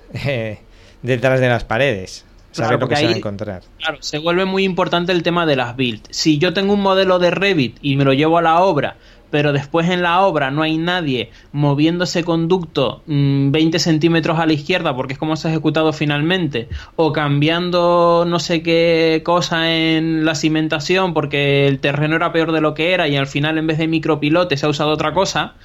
[1.01, 2.25] detrás de las paredes.
[2.51, 3.61] Saber lo que se va a encontrar.
[3.77, 6.09] Claro, se vuelve muy importante el tema de las builds.
[6.09, 8.97] Si yo tengo un modelo de Revit y me lo llevo a la obra,
[9.31, 14.45] pero después en la obra no hay nadie moviendo ese conducto 20 mm, centímetros a
[14.45, 19.73] la izquierda porque es como se ha ejecutado finalmente, o cambiando no sé qué cosa
[19.73, 23.57] en la cimentación porque el terreno era peor de lo que era y al final
[23.57, 25.55] en vez de micropilote se ha usado otra cosa,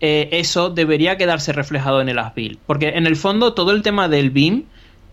[0.00, 2.58] eh, eso debería quedarse reflejado en el ASBIL.
[2.66, 4.64] Porque en el fondo todo el tema del BIM,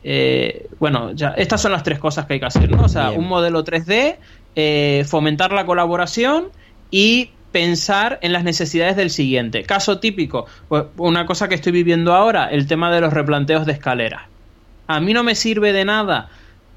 [0.04, 2.84] eh, bueno, ya, estas son las tres cosas que hay que hacer, ¿no?
[2.84, 4.16] O sea, un modelo 3D,
[4.56, 6.46] eh, fomentar la colaboración
[6.90, 9.64] y pensar en las necesidades del siguiente.
[9.64, 13.74] Caso típico, pues una cosa que estoy viviendo ahora, el tema de los replanteos de
[13.74, 14.24] escaleras.
[14.88, 16.30] A mí no me sirve de nada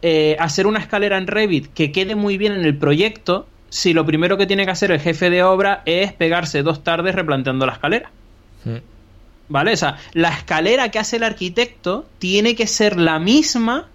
[0.03, 4.05] eh, hacer una escalera en Revit que quede muy bien en el proyecto si lo
[4.05, 7.73] primero que tiene que hacer el jefe de obra es pegarse dos tardes replanteando la
[7.73, 8.11] escalera.
[9.49, 9.73] ¿Vale?
[9.73, 13.89] O sea, la escalera que hace el arquitecto tiene que ser la misma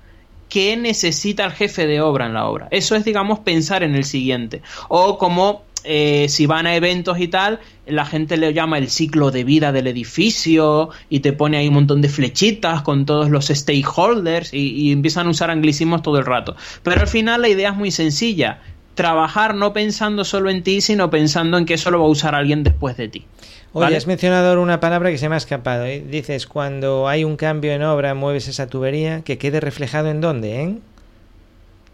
[0.50, 2.68] que necesita el jefe de obra en la obra.
[2.72, 4.62] Eso es, digamos, pensar en el siguiente.
[4.90, 9.32] O como eh, si van a eventos y tal, la gente le llama el ciclo
[9.32, 13.48] de vida del edificio y te pone ahí un montón de flechitas con todos los
[13.48, 16.56] stakeholders y, empiezan a usar anglicismos todo el rato.
[16.84, 18.62] Pero al final la idea es muy sencilla.
[18.96, 22.34] Trabajar no pensando solo en ti, sino pensando en que eso lo va a usar
[22.34, 23.26] alguien después de ti.
[23.74, 25.86] Oye, has mencionado una palabra que se me ha escapado.
[25.86, 26.02] ¿eh?
[26.10, 30.62] Dices, cuando hay un cambio en obra, mueves esa tubería, que quede reflejado en dónde,
[30.62, 30.76] ¿eh?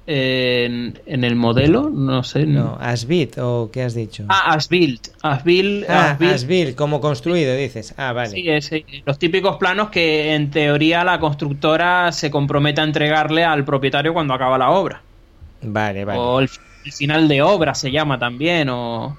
[0.07, 2.45] En, el modelo, no sé.
[2.45, 4.25] No, Asbit o qué has dicho.
[4.29, 5.09] Ah, Asbuilt.
[5.21, 6.17] Asbuilt, ah,
[6.75, 7.93] como construido, dices.
[7.97, 8.29] Ah, vale.
[8.29, 8.71] Sí, es,
[9.05, 14.33] los típicos planos que en teoría la constructora se compromete a entregarle al propietario cuando
[14.33, 15.01] acaba la obra.
[15.61, 16.19] Vale, vale.
[16.19, 16.49] O el
[16.91, 19.17] final de obra se llama también, o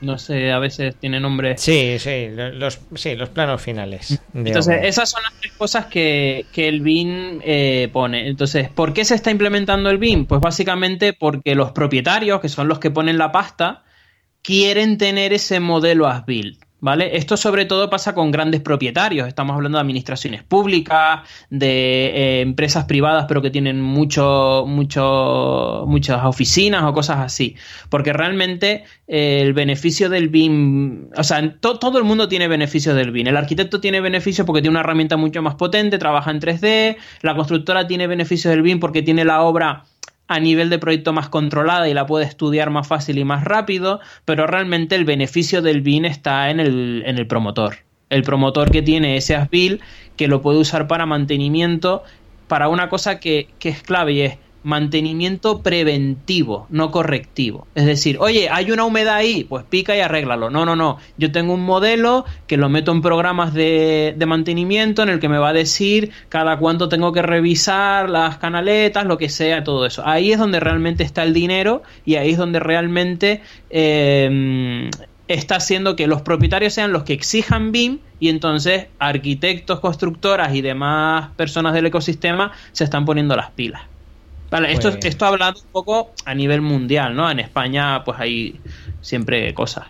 [0.00, 1.56] no sé, a veces tiene nombre.
[1.58, 4.20] Sí, sí, los, sí, los planos finales.
[4.34, 8.28] Entonces, esas son las tres cosas que, el BIM eh, pone.
[8.28, 10.26] Entonces, ¿por qué se está implementando el BIM?
[10.26, 13.84] Pues básicamente porque los propietarios, que son los que ponen la pasta,
[14.42, 16.67] quieren tener ese modelo as built.
[16.80, 17.16] ¿Vale?
[17.16, 19.26] Esto sobre todo pasa con grandes propietarios.
[19.26, 26.24] Estamos hablando de administraciones públicas, de eh, empresas privadas, pero que tienen mucho, mucho, muchas
[26.24, 27.56] oficinas o cosas así.
[27.88, 33.10] Porque realmente eh, el beneficio del BIM, o sea, todo el mundo tiene beneficios del
[33.10, 33.26] BIM.
[33.26, 36.96] El arquitecto tiene beneficios porque tiene una herramienta mucho más potente, trabaja en 3D.
[37.22, 39.84] La constructora tiene beneficios del BIM porque tiene la obra
[40.28, 44.00] a nivel de proyecto más controlada y la puede estudiar más fácil y más rápido,
[44.24, 47.78] pero realmente el beneficio del BIN está en el, en el promotor.
[48.10, 49.80] El promotor que tiene ese ASBIL
[50.16, 52.02] que lo puede usar para mantenimiento,
[52.46, 57.66] para una cosa que, que es clave y es mantenimiento preventivo, no correctivo.
[57.74, 60.50] Es decir, oye, hay una humedad ahí, pues pica y arréglalo.
[60.50, 60.98] No, no, no.
[61.16, 65.38] Yo tengo un modelo que lo meto en programas de, mantenimiento en el que me
[65.38, 70.02] va a decir cada cuánto tengo que revisar las canaletas, lo que sea, todo eso.
[70.06, 73.40] Ahí es donde realmente está el dinero y ahí es donde realmente
[73.70, 74.90] eh,
[75.28, 80.62] está haciendo que los propietarios sean los que exijan BIM y entonces arquitectos, constructoras y
[80.62, 83.82] demás personas del ecosistema se están poniendo las pilas.
[84.50, 87.30] Vale, esto, pues- esto hablando un poco a nivel mundial, ¿no?
[87.30, 88.60] En España, pues hay
[89.00, 89.86] siempre cosas.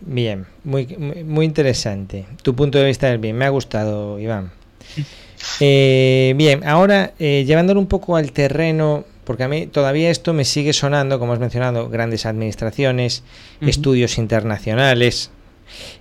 [0.00, 0.86] Bien, muy,
[1.24, 2.26] muy interesante.
[2.42, 4.52] Tu punto de vista del bien, me ha gustado, Iván.
[5.60, 10.44] Eh, bien, ahora eh, llevándolo un poco al terreno, porque a mí todavía esto me
[10.44, 13.22] sigue sonando, como has mencionado, grandes administraciones,
[13.60, 15.30] estudios internacionales,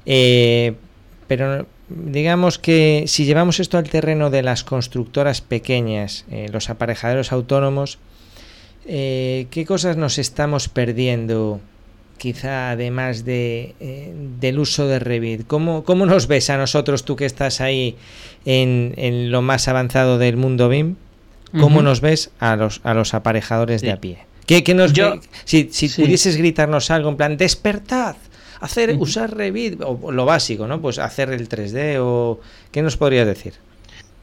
[0.05, 0.75] eh,
[1.35, 7.31] pero digamos que si llevamos esto al terreno de las constructoras pequeñas, eh, los aparejaderos
[7.31, 7.97] autónomos,
[8.85, 11.59] eh, ¿qué cosas nos estamos perdiendo?
[12.19, 15.47] Quizá además de, eh, del uso de Revit.
[15.47, 17.97] ¿Cómo, ¿Cómo, nos ves a nosotros, tú que estás ahí
[18.45, 20.97] en, en lo más avanzado del mundo BIM?
[21.59, 24.19] ¿Cómo nos ves a los, a los aparejadores de a pie?
[24.45, 28.15] ¿Qué, qué nos, Yo, si si pudieses gritarnos algo en plan, despertad,
[28.63, 30.81] hacer, usar Revit, o lo básico, ¿no?
[30.81, 32.39] Pues hacer el 3D o...
[32.71, 33.53] ¿Qué nos podrías decir?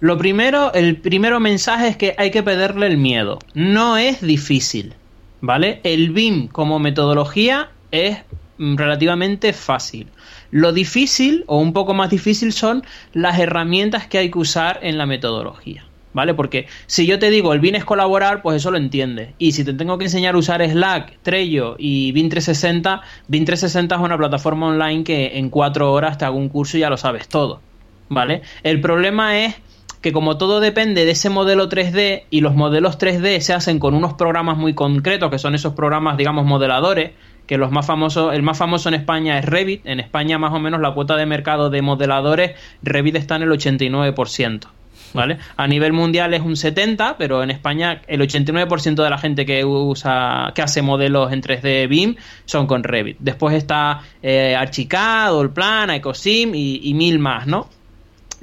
[0.00, 3.38] Lo primero, el primero mensaje es que hay que perderle el miedo.
[3.52, 4.94] No es difícil,
[5.42, 5.80] ¿vale?
[5.84, 8.16] El BIM como metodología es
[8.56, 10.08] mm, relativamente fácil.
[10.50, 14.96] Lo difícil o un poco más difícil son las herramientas que hay que usar en
[14.96, 15.84] la metodología.
[16.12, 16.34] ¿Vale?
[16.34, 19.30] Porque si yo te digo el BIN es colaborar, pues eso lo entiendes.
[19.38, 23.94] Y si te tengo que enseñar a usar Slack, Trello y BIN 360, BIN 360
[23.94, 26.96] es una plataforma online que en cuatro horas te hago un curso y ya lo
[26.96, 27.60] sabes todo,
[28.08, 28.42] ¿vale?
[28.62, 29.54] El problema es
[30.00, 33.94] que como todo depende de ese modelo 3D y los modelos 3D se hacen con
[33.94, 37.12] unos programas muy concretos, que son esos programas, digamos, modeladores,
[37.46, 40.58] que los más famosos, el más famoso en España es Revit, en España más o
[40.58, 44.68] menos la cuota de mercado de modeladores, Revit está en el 89%.
[45.12, 45.38] ¿Vale?
[45.56, 49.64] A nivel mundial es un 70, pero en España el 89% de la gente que
[49.64, 53.16] usa, que hace modelos en 3D BIM son con Revit.
[53.20, 57.68] Después está eh, Archicad, Allplan, Ecosim y, y mil más, ¿no?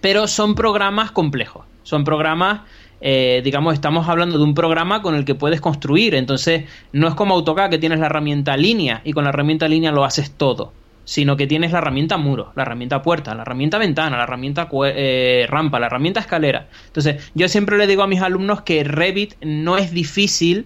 [0.01, 2.61] Pero son programas complejos, son programas
[2.99, 6.15] eh, digamos, estamos hablando de un programa con el que puedes construir.
[6.15, 9.91] Entonces, no es como AutoCAD que tienes la herramienta línea y con la herramienta línea
[9.91, 10.73] lo haces todo
[11.07, 15.45] sino que tienes la herramienta muro, la herramienta puerta, la herramienta ventana, la herramienta eh,
[15.47, 16.67] rampa, la herramienta escalera.
[16.87, 20.65] Entonces, yo siempre le digo a mis alumnos que Revit no es difícil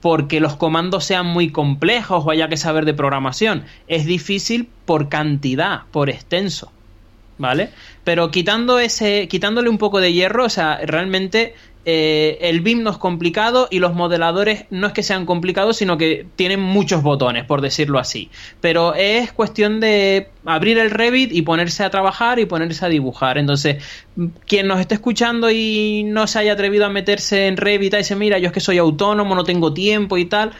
[0.00, 3.64] porque los comandos sean muy complejos o haya que saber de programación.
[3.86, 6.72] Es difícil por cantidad, por extenso.
[7.36, 7.68] ¿Vale?
[8.04, 11.54] Pero quitando ese, quitándole un poco de hierro, o sea, realmente
[11.86, 15.98] eh, el BIM no es complicado y los modeladores no es que sean complicados, sino
[15.98, 18.30] que tienen muchos botones, por decirlo así.
[18.60, 23.36] Pero es cuestión de abrir el Revit y ponerse a trabajar y ponerse a dibujar.
[23.36, 23.84] Entonces,
[24.46, 28.16] quien nos esté escuchando y no se haya atrevido a meterse en Revit y dice,
[28.16, 30.52] mira, yo es que soy autónomo, no tengo tiempo y tal.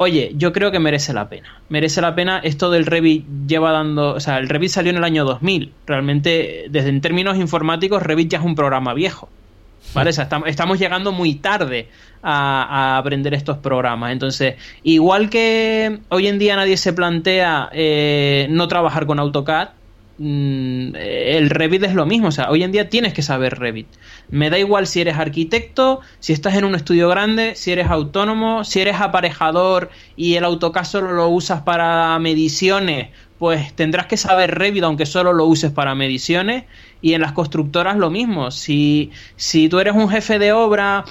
[0.00, 1.60] Oye, yo creo que merece la pena.
[1.68, 2.38] Merece la pena.
[2.38, 4.14] Esto del Revit lleva dando.
[4.14, 5.72] O sea, el Revit salió en el año 2000.
[5.86, 9.28] Realmente, desde en términos informáticos, Revit ya es un programa viejo.
[9.94, 10.10] ¿Vale?
[10.10, 11.88] estamos, llegando muy tarde
[12.22, 14.12] a, aprender estos programas.
[14.12, 19.70] Entonces, igual que hoy en día nadie se plantea eh, no trabajar con AutoCAD,
[20.18, 22.28] mm, el Revit es lo mismo.
[22.28, 23.88] O sea, hoy en día tienes que saber Revit.
[24.30, 28.64] Me da igual si eres arquitecto, si estás en un estudio grande, si eres autónomo,
[28.64, 33.08] si eres aparejador y el AutoCAD solo lo usas para mediciones
[33.38, 36.64] pues tendrás que saber Revit aunque solo lo uses para mediciones
[37.00, 38.50] y en las constructoras lo mismo.
[38.50, 41.04] Si, si tú eres un jefe de obra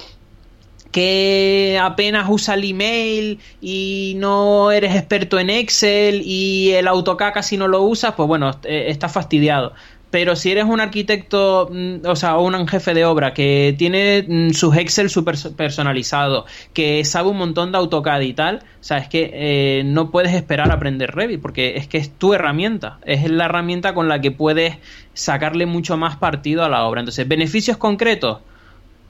[0.92, 7.58] que apenas usa el email y no eres experto en Excel y el AutoCAD casi
[7.58, 9.74] no lo usas, pues bueno, eh, estás fastidiado.
[10.10, 14.52] Pero si eres un arquitecto, mm, o sea, un jefe de obra que tiene mm,
[14.52, 19.10] sus Excel super personalizados, que sabe un montón de AutoCAD y tal, o sea, es
[19.10, 23.30] que eh, no puedes esperar a aprender Revit, porque es que es tu herramienta, es
[23.30, 24.78] la herramienta con la que puedes
[25.14, 27.02] sacarle mucho más partido a la obra.
[27.02, 28.40] Entonces, beneficios concretos.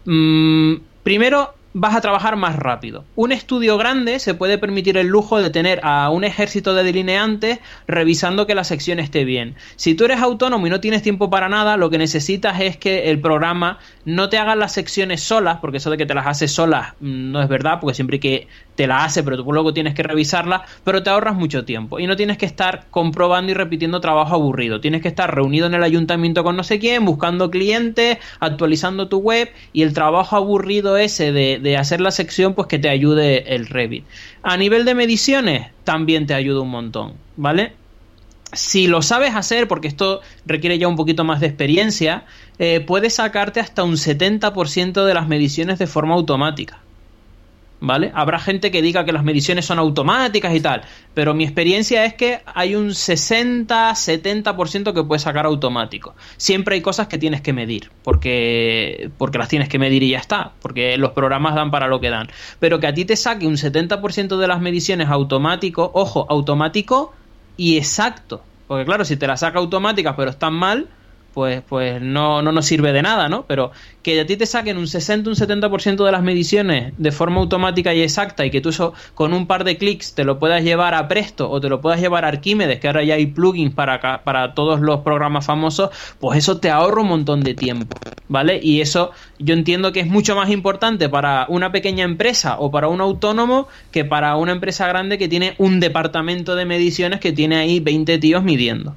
[0.06, 3.06] Mm, primero, vas a trabajar más rápido.
[3.16, 7.60] Un estudio grande se puede permitir el lujo de tener a un ejército de delineantes
[7.88, 9.56] revisando que la sección esté bien.
[9.76, 13.12] Si tú eres autónomo y no tienes tiempo para nada, lo que necesitas es que
[13.12, 16.48] el programa no te haga las secciones solas, porque eso de que te las hace
[16.48, 18.48] solas mm, no es verdad, porque siempre que
[18.78, 22.06] te la hace, pero tú luego tienes que revisarla, pero te ahorras mucho tiempo y
[22.06, 24.80] no tienes que estar comprobando y repitiendo trabajo aburrido.
[24.80, 29.18] Tienes que estar reunido en el ayuntamiento con no sé quién, buscando clientes, actualizando tu
[29.18, 33.66] web y el trabajo aburrido ese de hacer la sección, pues que te ayude el
[33.66, 34.06] Revit.
[34.44, 37.74] A nivel de mediciones, también te ayuda un montón, ¿vale?
[38.54, 42.26] Si lo sabes hacer, porque esto requiere ya un poquito más de experiencia,
[42.60, 46.80] eh, puedes sacarte hasta un 70% de las mediciones de forma automática.
[47.80, 48.12] ¿Vale?
[48.14, 52.14] Habrá gente que diga que las mediciones son automáticas y tal, pero mi experiencia es
[52.14, 56.16] que hay un 60-70% que puedes sacar automático.
[56.38, 60.20] Siempre hay cosas que tienes que medir, porque, porque las tienes que medir y ya
[60.20, 62.28] está, porque los programas dan para lo que dan.
[62.60, 67.14] Pero que a ti te saque un 70% de las mediciones automático, ojo, automático
[67.56, 68.44] y exacto.
[68.68, 70.88] Porque claro, si te las saca automáticas pero están mal,
[71.38, 73.46] pues, pues no, no nos sirve de nada, ¿no?
[73.46, 73.70] Pero
[74.02, 77.94] que a ti te saquen un 60, un 70% de las mediciones de forma automática
[77.94, 80.96] y exacta y que tú eso con un par de clics te lo puedas llevar
[80.96, 84.24] a Presto o te lo puedas llevar a Arquímedes, que ahora ya hay plugins para,
[84.24, 87.96] para todos los programas famosos, pues eso te ahorra un montón de tiempo,
[88.28, 88.60] ¿vale?
[88.60, 92.88] Y eso yo entiendo que es mucho más importante para una pequeña empresa o para
[92.88, 97.58] un autónomo que para una empresa grande que tiene un departamento de mediciones que tiene
[97.58, 98.96] ahí 20 tíos midiendo.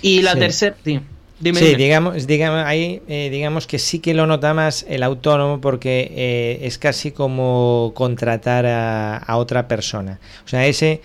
[0.00, 1.00] Y la tercera sí,
[1.40, 6.58] digamos, digamos ahí eh, digamos que sí que lo nota más el autónomo porque eh,
[6.62, 10.20] es casi como contratar a, otra persona.
[10.44, 11.00] O sea, ese,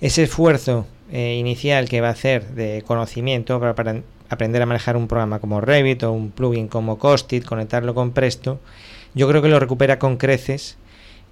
[0.00, 4.96] ese esfuerzo eh, inicial que va a hacer de conocimiento para, para, aprender a manejar
[4.96, 8.58] un programa como Revit o un plugin como Costit, conectarlo con Presto,
[9.14, 10.78] yo creo que lo recupera con creces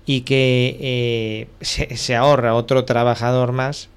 [0.06, 3.88] y que se, se, ahorra otro trabajador más,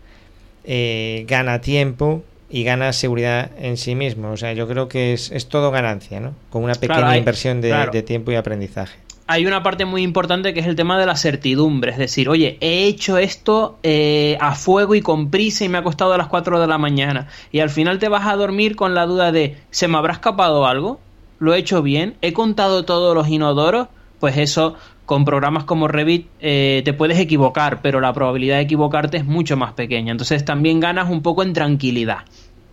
[0.65, 4.31] gana tiempo y gana seguridad en sí mismo.
[4.31, 6.33] O sea, yo creo que es, es todo ganancia, ¿no?
[6.49, 8.97] Con una pequeña inversión de, tiempo y aprendizaje.
[9.29, 12.57] Hay una parte muy importante que es el tema de la certidumbre, es decir, oye,
[12.61, 16.27] he hecho esto eh, a fuego y con prisa y me ha costado a las
[16.27, 19.57] 4 de la mañana y al final te vas a dormir con la duda de,
[19.69, 21.01] ¿se me habrá escapado algo?
[21.39, 22.15] ¿Lo he hecho bien?
[22.21, 23.89] ¿He contado todos los inodoros?
[24.21, 24.75] Pues eso
[25.07, 29.55] con programas como Revit eh, te puedes equivocar, pero la probabilidad de equivocarte es mucho
[29.55, 30.11] más pequeña.
[30.11, 32.19] Entonces también ganas un poco en tranquilidad.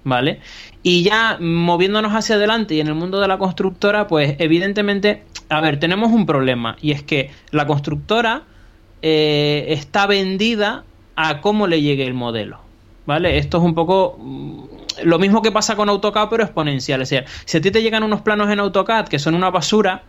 [0.03, 0.41] ¿Vale?
[0.83, 5.61] Y ya moviéndonos hacia adelante y en el mundo de la constructora, pues evidentemente, a
[5.61, 8.43] ver, tenemos un problema y es que la constructora
[9.01, 12.59] eh, está vendida a cómo le llegue el modelo.
[13.07, 13.39] ¿Vale?
[13.39, 14.65] Esto es un poco mm,
[15.05, 17.01] lo mismo que pasa con AutoCAD, pero exponencial.
[17.01, 20.03] Es decir, si a ti te llegan unos planos en AutoCAD que son una basura,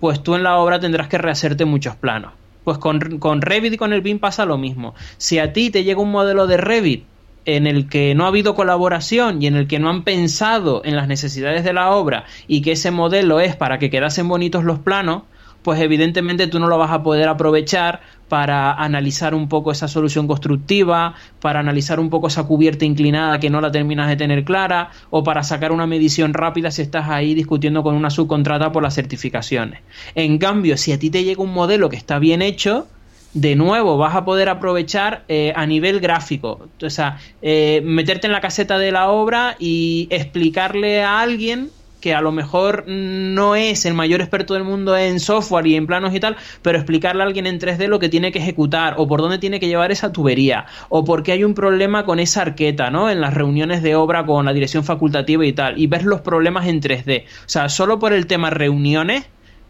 [0.00, 2.32] pues tú en la obra tendrás que rehacerte muchos planos.
[2.64, 4.94] Pues con, con Revit y con el BIM pasa lo mismo.
[5.16, 7.04] Si a ti te llega un modelo de Revit
[7.44, 10.96] en el que no ha habido colaboración y en el que no han pensado en
[10.96, 14.78] las necesidades de la obra y que ese modelo es para que quedasen bonitos los
[14.78, 15.22] planos,
[15.62, 20.26] pues evidentemente tú no lo vas a poder aprovechar para analizar un poco esa solución
[20.26, 24.90] constructiva, para analizar un poco esa cubierta inclinada que no la terminas de tener clara,
[25.10, 28.94] o para sacar una medición rápida si estás ahí discutiendo con una subcontrata por las
[28.94, 29.80] certificaciones.
[30.14, 32.86] En cambio, si a ti te llega un modelo que está bien hecho,
[33.34, 36.68] de nuevo vas a poder aprovechar eh, a nivel gráfico.
[36.82, 41.70] O sea, eh, meterte en la caseta de la obra y explicarle a alguien
[42.00, 45.86] que a lo mejor no es el mayor experto del mundo en software y en
[45.86, 49.06] planos y tal, pero explicarle a alguien en 3D lo que tiene que ejecutar o
[49.06, 52.42] por dónde tiene que llevar esa tubería o por qué hay un problema con esa
[52.42, 53.10] arqueta, ¿no?
[53.10, 56.66] En las reuniones de obra con la dirección facultativa y tal, y ver los problemas
[56.66, 57.24] en 3D.
[57.24, 59.26] O sea, solo por el tema reuniones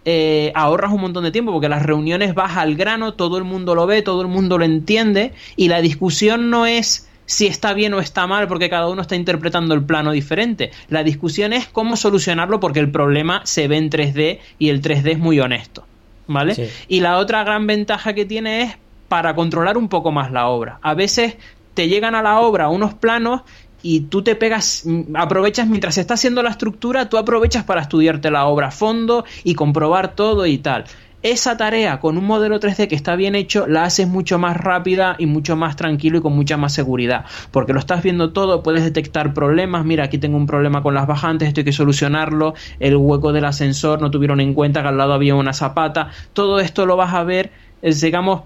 [0.07, 3.75] eh, ahorras un montón de tiempo porque las reuniones vas al grano, todo el mundo
[3.75, 7.95] lo ve, todo el mundo lo entiende y la discusión no es si está bien
[7.95, 10.73] o está mal porque cada uno está interpretando el plano diferente.
[10.89, 15.13] La discusión es cómo solucionarlo porque el problema se ve en 3D y el 3D
[15.13, 15.87] es muy honesto.
[16.27, 16.71] ¿Vale?
[16.89, 18.77] Y la otra gran ventaja que tiene es
[19.07, 20.81] para controlar un poco más la obra.
[20.83, 21.37] A veces
[21.75, 23.43] te llegan a la obra unos planos
[23.81, 28.33] y tú te pegas, aprovechas mientras se está haciendo la estructura, tú aprovechas para estudiarte
[28.33, 30.85] la obra a fondo y comprobar todo y tal.
[31.23, 35.17] Esa tarea con un modelo 3D que está bien hecho la haces mucho más rápida
[35.19, 38.85] y mucho más tranquilo y con mucha más seguridad, porque lo estás viendo todo, puedes
[38.85, 42.97] detectar problemas, mira, aquí tengo un problema con las bajantes, esto hay que solucionarlo, el
[42.97, 46.87] hueco del ascensor no tuvieron en cuenta que al lado había una zapata, todo esto
[46.87, 47.51] lo vas a ver,
[47.83, 48.43] digamos,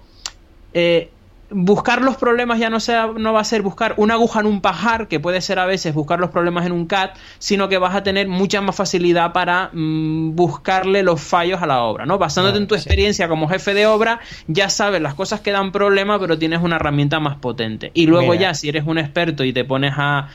[0.72, 1.10] eh,
[1.54, 4.60] buscar los problemas ya no, sea, no va a ser buscar una aguja en un
[4.60, 7.94] pajar, que puede ser a veces buscar los problemas en un CAD, sino que vas
[7.94, 12.18] a tener mucha más facilidad para mm, buscarle los fallos a la obra, ¿no?
[12.18, 16.18] Basándote en tu experiencia como jefe de obra, ya sabes las cosas que dan problema,
[16.18, 17.92] pero tienes una herramienta más potente.
[17.94, 20.28] Y luego ya, si eres un experto y te pones a,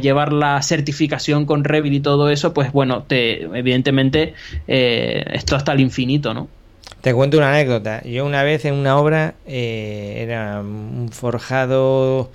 [0.00, 4.34] llevar la certificación con Revit y todo eso, pues bueno, te, evidentemente
[4.68, 6.48] eh, esto hasta el infinito, ¿no?
[7.04, 8.02] Te cuento una anécdota.
[8.04, 12.30] Yo una vez en una obra eh, era un forjado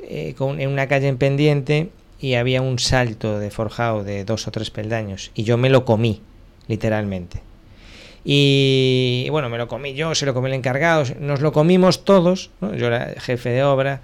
[0.00, 4.50] eh, en una calle en pendiente y había un salto de forjado de dos o
[4.50, 6.22] tres peldaños y yo me lo comí,
[6.68, 7.42] literalmente.
[8.24, 12.48] Y bueno, me lo comí yo, se lo comí el encargado, nos lo comimos todos,
[12.62, 14.00] yo era jefe de obra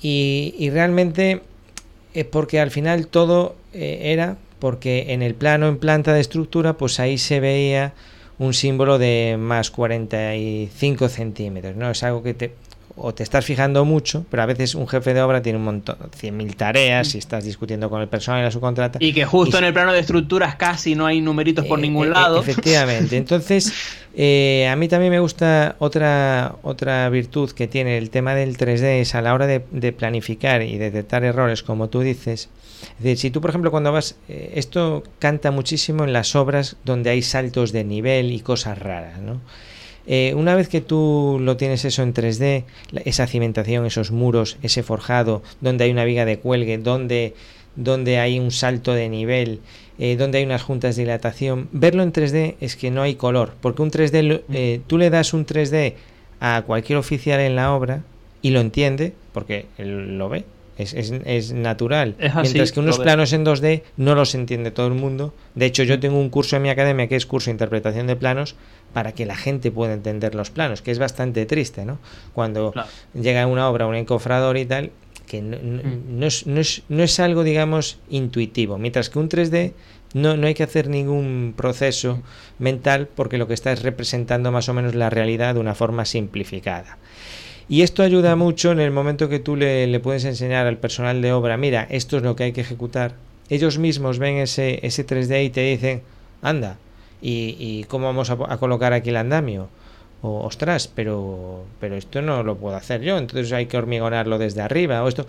[0.00, 1.42] y, realmente
[2.14, 6.74] es porque al final todo eh, era porque en el plano, en planta de estructura,
[6.74, 7.94] pues ahí se veía
[8.42, 11.90] un símbolo de más 45 centímetros, ¿no?
[11.90, 12.54] Es algo que te,
[12.96, 15.96] o te estás fijando mucho, pero a veces un jefe de obra tiene un montón,
[15.98, 18.98] 100.000 tareas y estás discutiendo con el personal y la subcontrata.
[19.00, 22.08] Y que justo en el plano de estructuras casi no hay numeritos por eh, ningún
[22.08, 22.40] eh, lado.
[22.40, 23.16] Efectivamente.
[23.16, 23.72] Entonces,
[24.14, 29.00] eh, a mí también me gusta otra, otra virtud que tiene el tema del 3D,
[29.00, 32.48] es a la hora de, de planificar y detectar errores, como tú dices,
[32.82, 36.76] es decir, si tú, por ejemplo, cuando vas, eh, esto canta muchísimo en las obras
[36.84, 39.40] donde hay saltos de nivel y cosas raras, ¿no?
[40.06, 42.64] Eh, una vez que tú lo tienes eso en 3D,
[43.04, 47.34] esa cimentación, esos muros, ese forjado, donde hay una viga de cuelgue, donde,
[47.76, 49.60] donde hay un salto de nivel,
[49.98, 53.54] eh, donde hay unas juntas de dilatación, verlo en 3D es que no hay color,
[53.60, 55.94] porque un 3D, tú le das un 3D
[56.40, 58.02] a cualquier oficial en la obra
[58.42, 60.44] y lo entiende, porque él lo ve,
[60.78, 62.16] es, es, natural.
[62.18, 65.34] Mientras que unos planos en 2D no los entiende todo el mundo.
[65.54, 68.16] De hecho, yo tengo un curso en mi academia que es curso de interpretación de
[68.16, 68.56] planos
[68.92, 71.98] para que la gente pueda entender los planos, que es bastante triste, ¿no?
[72.32, 72.72] Cuando
[73.14, 74.90] llega una obra, un encofrador y tal,
[75.26, 76.22] que no, mm.
[76.22, 78.78] es, no, es, no, es, algo, digamos, intuitivo.
[78.78, 79.72] Mientras que un 3D
[80.14, 82.62] no, no hay que hacer ningún proceso mm.
[82.62, 86.04] mental porque lo que está es representando más o menos la realidad de una forma
[86.04, 86.98] simplificada.
[87.72, 91.32] Y esto ayuda mucho en el momento que tú le, puedes enseñar al personal de
[91.32, 93.14] obra, mira, esto es lo que hay que ejecutar.
[93.48, 96.02] Ellos mismos ven ese, ese 3D y te dicen,
[96.42, 96.76] anda,
[97.22, 99.70] ¿y, cómo vamos a, colocar aquí el andamio?
[100.20, 104.60] O, ostras, pero, pero esto no lo puedo hacer yo, entonces hay que hormigonarlo desde
[104.60, 105.02] arriba.
[105.02, 105.26] O esto.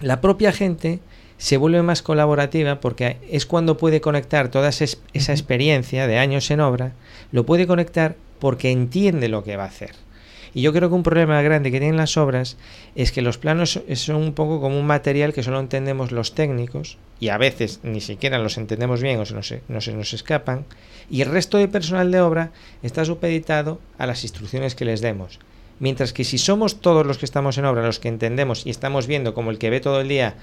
[0.00, 1.00] La propia gente
[1.36, 6.60] se vuelve más colaborativa porque es cuando puede conectar toda esa experiencia de años en
[6.60, 6.92] obra,
[7.30, 10.07] lo puede conectar porque entiende lo que va a hacer.
[10.58, 12.56] Y yo creo que un problema grande que tienen las obras
[12.96, 16.98] es que los planos son un poco como un material que solo entendemos los técnicos
[17.20, 19.34] y a veces ni siquiera los entendemos bien o se
[19.68, 20.64] nos, escapan
[21.08, 22.50] y el resto de personal de obra
[22.82, 25.38] está supeditado a las instrucciones que les demos.
[25.78, 29.06] Mientras que si somos todos los que estamos en obra los que entendemos y estamos
[29.06, 30.34] viendo como el que ve todo el día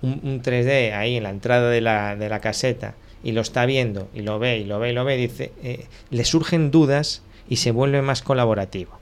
[0.00, 4.08] un, 3D ahí en la entrada de la, de la, caseta y lo está viendo
[4.14, 7.56] y lo ve y lo ve y lo ve, dice, eh, le surgen dudas y
[7.56, 8.98] se vuelve más colaborativo.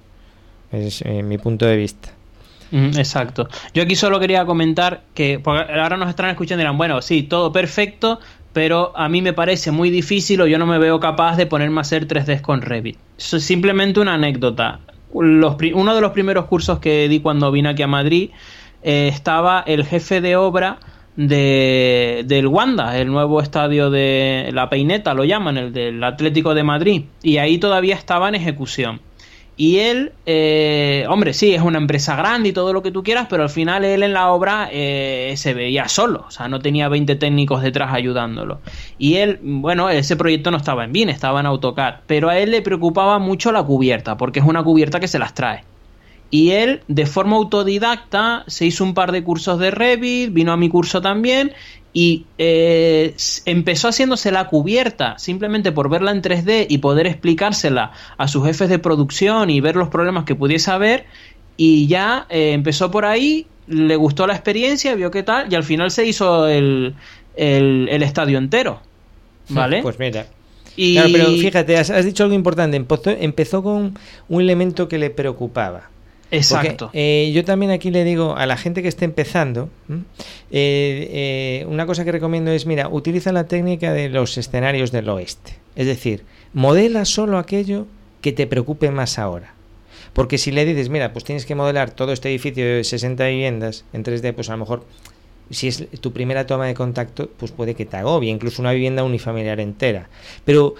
[0.72, 2.10] Es eh, mi punto de vista.
[2.72, 3.48] Exacto.
[3.74, 7.52] Yo aquí solo quería comentar que ahora nos están escuchando y dirán, bueno, sí, todo
[7.52, 8.18] perfecto,
[8.52, 11.78] pero a mí me parece muy difícil o yo no me veo capaz de ponerme
[11.78, 12.98] a hacer 3D con Revit.
[13.18, 14.80] Es simplemente una anécdota.
[15.12, 18.30] uno de los primeros cursos que di cuando vine aquí a Madrid
[18.82, 20.78] eh, estaba el jefe de obra
[21.16, 26.62] de, del Wanda, el nuevo estadio de la Peineta, lo llaman, el del Atlético de
[26.62, 29.00] Madrid, y ahí todavía estaba en ejecución.
[29.58, 33.26] Y él, eh, hombre, sí, es una empresa grande y todo lo que tú quieras,
[33.30, 36.90] pero al final él en la obra eh, se veía solo, o sea, no tenía
[36.90, 38.60] 20 técnicos detrás ayudándolo.
[38.98, 42.50] Y él, bueno, ese proyecto no estaba en bien, estaba en AutoCAD, pero a él
[42.50, 45.64] le preocupaba mucho la cubierta, porque es una cubierta que se las trae.
[46.30, 50.56] Y él, de forma autodidacta, se hizo un par de cursos de Revit, vino a
[50.56, 51.52] mi curso también
[51.98, 53.14] y eh,
[53.46, 58.68] empezó haciéndose la cubierta simplemente por verla en 3D y poder explicársela a sus jefes
[58.68, 61.06] de producción y ver los problemas que pudiese haber
[61.56, 65.62] y ya eh, empezó por ahí, le gustó la experiencia, vio qué tal y al
[65.62, 66.96] final se hizo el,
[67.34, 68.82] el, estadio entero.
[69.48, 69.80] ¿Vale?
[69.80, 70.26] Pues mira.
[70.76, 70.98] Y...
[70.98, 72.76] pero fíjate, has, dicho algo importante.
[72.76, 75.88] Empezó, empezó con un elemento que le preocupaba
[76.30, 76.90] Exacto.
[76.92, 80.00] Eh, yo también aquí le digo a la gente que esté empezando, eh,
[80.50, 85.58] eh, una cosa que recomiendo es, mira, utiliza la técnica de los escenarios del oeste.
[85.76, 87.86] Es decir, modela solo aquello
[88.20, 89.54] que te preocupe más ahora.
[90.12, 93.84] Porque si le dices, mira, pues tienes que modelar todo este edificio de 60 viviendas
[93.92, 94.84] en 3D, pues a lo mejor
[95.50, 99.04] si es tu primera toma de contacto, pues puede que te agobie, incluso una vivienda
[99.04, 100.08] unifamiliar entera.
[100.44, 100.74] Pero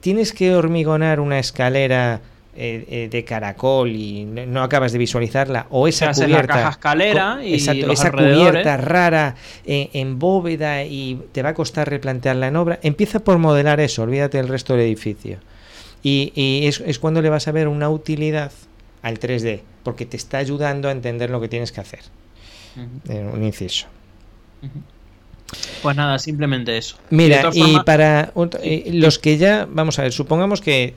[0.00, 2.20] tienes que hormigonar una escalera
[2.56, 8.12] eh, eh, de caracol y no, acabas de visualizarla, o esa cubierta, escalera y esa
[8.12, 9.34] cubierta rara
[9.66, 14.02] eh, en bóveda y te va a costar replantearla en obra, empieza por modelar eso,
[14.02, 15.38] olvídate del resto del edificio.
[16.02, 18.52] Y, es, cuando le vas a ver una utilidad
[19.02, 22.02] al 3D, porque te está ayudando a entender lo que tienes que hacer.
[22.76, 23.86] un inciso.
[25.82, 26.96] Pues nada, simplemente eso.
[27.10, 28.32] Mira, y para
[28.86, 30.94] los que ya, vamos a ver, supongamos que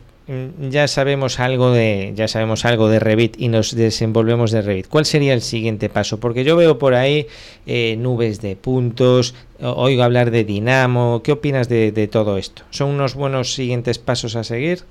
[0.59, 4.87] ya sabemos algo de ya sabemos algo de Revit y nos desenvolvemos de Revit.
[4.87, 6.19] ¿Cuál sería el siguiente paso?
[6.19, 7.27] Porque yo veo por ahí
[7.65, 11.21] eh, nubes de puntos, oigo hablar de Dinamo.
[11.23, 12.63] ¿Qué opinas de, todo esto?
[12.71, 14.83] ¿Son unos buenos siguientes pasos a seguir?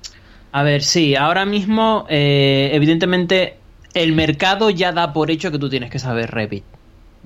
[0.51, 3.57] A ver, sí, ahora mismo, eh, evidentemente,
[3.93, 6.63] el mercado ya da por hecho que tú tienes que saber Revit.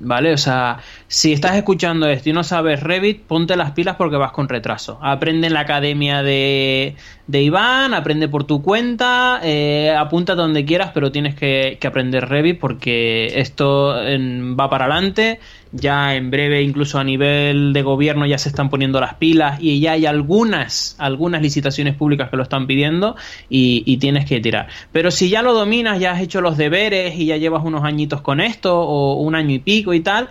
[0.03, 0.33] ¿Vale?
[0.33, 4.31] O sea, si estás escuchando esto y no sabes Revit, ponte las pilas porque vas
[4.31, 4.97] con retraso.
[4.99, 6.95] Aprende en la academia de,
[7.27, 12.59] de Iván, aprende por tu cuenta, eh, apunta donde quieras, pero tienes que, aprender Revit
[12.59, 15.39] porque esto va para adelante.
[15.73, 19.79] Ya en breve, incluso a nivel de gobierno, ya se están poniendo las pilas y
[19.79, 23.15] ya hay algunas, algunas licitaciones públicas que lo están pidiendo
[23.49, 24.67] y, y tienes que tirar.
[24.91, 28.21] Pero si ya lo dominas, ya has hecho los deberes y ya llevas unos añitos
[28.21, 30.29] con esto o un año y pico y tal,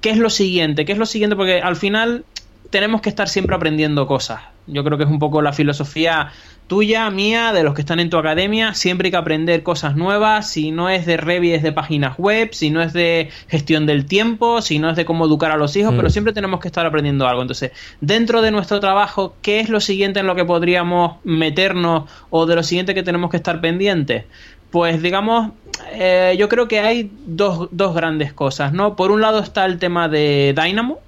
[0.00, 0.86] ¿qué es lo siguiente?
[0.86, 1.36] ¿Qué es lo siguiente?
[1.36, 2.24] Porque al final
[2.70, 4.40] tenemos que estar siempre aprendiendo cosas.
[4.68, 6.32] Yo creo que es un poco la filosofía
[6.66, 8.74] tuya, mía, de los que están en tu academia.
[8.74, 10.50] Siempre hay que aprender cosas nuevas.
[10.50, 12.50] Si no es de Revit, es de páginas web.
[12.52, 14.62] Si no es de gestión del tiempo.
[14.62, 15.94] Si no es de cómo educar a los hijos.
[15.96, 16.10] Pero mm.
[16.10, 17.42] siempre tenemos que estar aprendiendo algo.
[17.42, 22.46] Entonces, dentro de nuestro trabajo, ¿qué es lo siguiente en lo que podríamos meternos o
[22.46, 24.24] de lo siguiente que tenemos que estar pendientes?
[24.70, 25.52] Pues digamos,
[25.92, 28.96] eh, yo creo que hay dos, dos grandes cosas, ¿no?
[28.96, 30.98] Por un lado está el tema de Dynamo,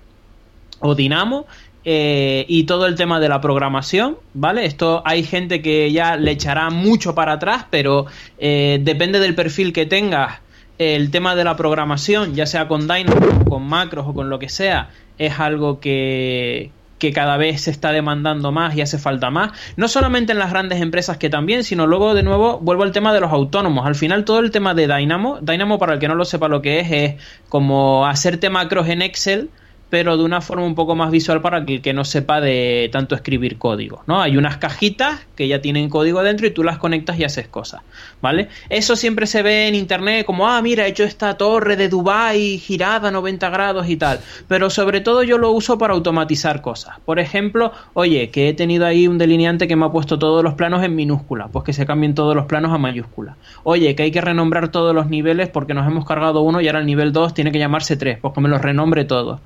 [0.80, 1.46] o Dinamo
[1.84, 4.66] eh, y todo el tema de la programación, ¿vale?
[4.66, 8.06] Esto hay gente que ya le echará mucho para atrás, pero
[8.38, 10.40] eh, depende del perfil que tengas.
[10.76, 14.48] El tema de la programación, ya sea con Dynamo, con macros o con lo que
[14.48, 19.52] sea, es algo que, que cada vez se está demandando más y hace falta más.
[19.76, 23.12] No solamente en las grandes empresas que también, sino luego de nuevo vuelvo al tema
[23.12, 23.86] de los autónomos.
[23.86, 26.62] Al final todo el tema de Dynamo, Dynamo para el que no lo sepa lo
[26.62, 27.14] que es, es
[27.48, 29.50] como hacerte macros en Excel
[29.91, 33.14] pero de una forma un poco más visual para el que no sepa de tanto
[33.14, 34.22] escribir código, ¿no?
[34.22, 37.82] Hay unas cajitas que ya tienen código dentro y tú las conectas y haces cosas,
[38.22, 38.49] ¿vale?
[38.68, 42.59] Eso siempre se ve en internet como, ah, mira, he hecho esta torre de Dubai
[42.59, 46.97] girada a 90 grados y tal, pero sobre todo yo lo uso para automatizar cosas.
[47.05, 50.55] Por ejemplo, oye, que he tenido ahí un delineante que me ha puesto todos los
[50.55, 53.36] planos en minúscula, pues que se cambien todos los planos a mayúscula.
[53.64, 56.78] Oye, que hay que renombrar todos los niveles porque nos hemos cargado uno y ahora
[56.78, 59.41] el nivel 2 tiene que llamarse 3, pues que me los renombre todos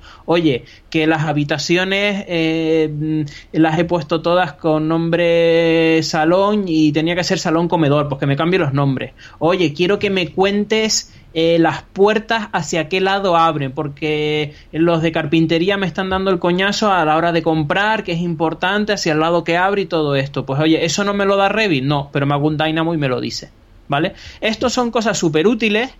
[0.89, 7.39] que las habitaciones eh, las he puesto todas con nombre salón y tenía que ser
[7.39, 9.13] salón comedor, pues que me cambie los nombres.
[9.39, 15.11] Oye, quiero que me cuentes eh, las puertas hacia qué lado abren, porque los de
[15.11, 19.11] carpintería me están dando el coñazo a la hora de comprar, que es importante, hacia
[19.11, 20.45] el lado que abre y todo esto.
[20.45, 21.83] Pues oye, ¿eso no me lo da Revit?
[21.83, 23.49] No, pero me hago un Dynamo y me lo dice.
[23.89, 24.13] ¿Vale?
[24.39, 25.91] Estos son cosas súper útiles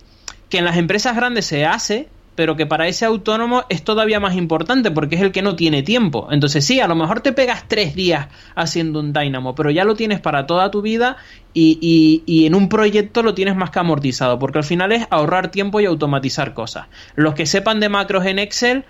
[0.48, 4.36] que en las empresas grandes se hace, pero que para ese autónomo es todavía más
[4.36, 6.28] importante porque es el que no tiene tiempo.
[6.30, 9.96] Entonces sí, a lo mejor te pegas tres días haciendo un Dynamo, pero ya lo
[9.96, 11.16] tienes para toda tu vida
[11.52, 15.06] y, y, y, en un proyecto lo tienes más que amortizado, porque al final es
[15.10, 16.86] ahorrar tiempo y automatizar cosas.
[17.14, 18.84] Los que sepan de macros en Excel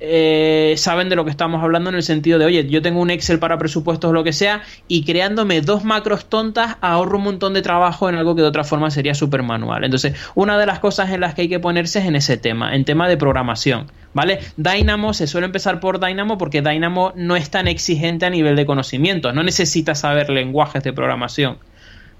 [0.00, 3.10] eh, saben de lo que estamos hablando en el sentido de, oye, yo tengo un
[3.10, 7.54] Excel para presupuestos o lo que sea, y creándome dos macros tontas ahorro un montón
[7.54, 9.84] de trabajo en algo que de otra forma sería súper manual.
[9.84, 12.74] Entonces, una de las cosas en las que hay que ponerse es en ese tema,
[12.74, 13.90] en tema de programación.
[14.12, 14.38] ¿Vale?
[14.56, 18.64] Dynamo se suele empezar por Dynamo porque Dynamo no es tan exigente a nivel de
[18.64, 21.58] conocimiento, no necesita saber lenguajes de programación.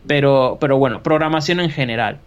[0.06, 2.18] Pero, pero bueno, programación en general.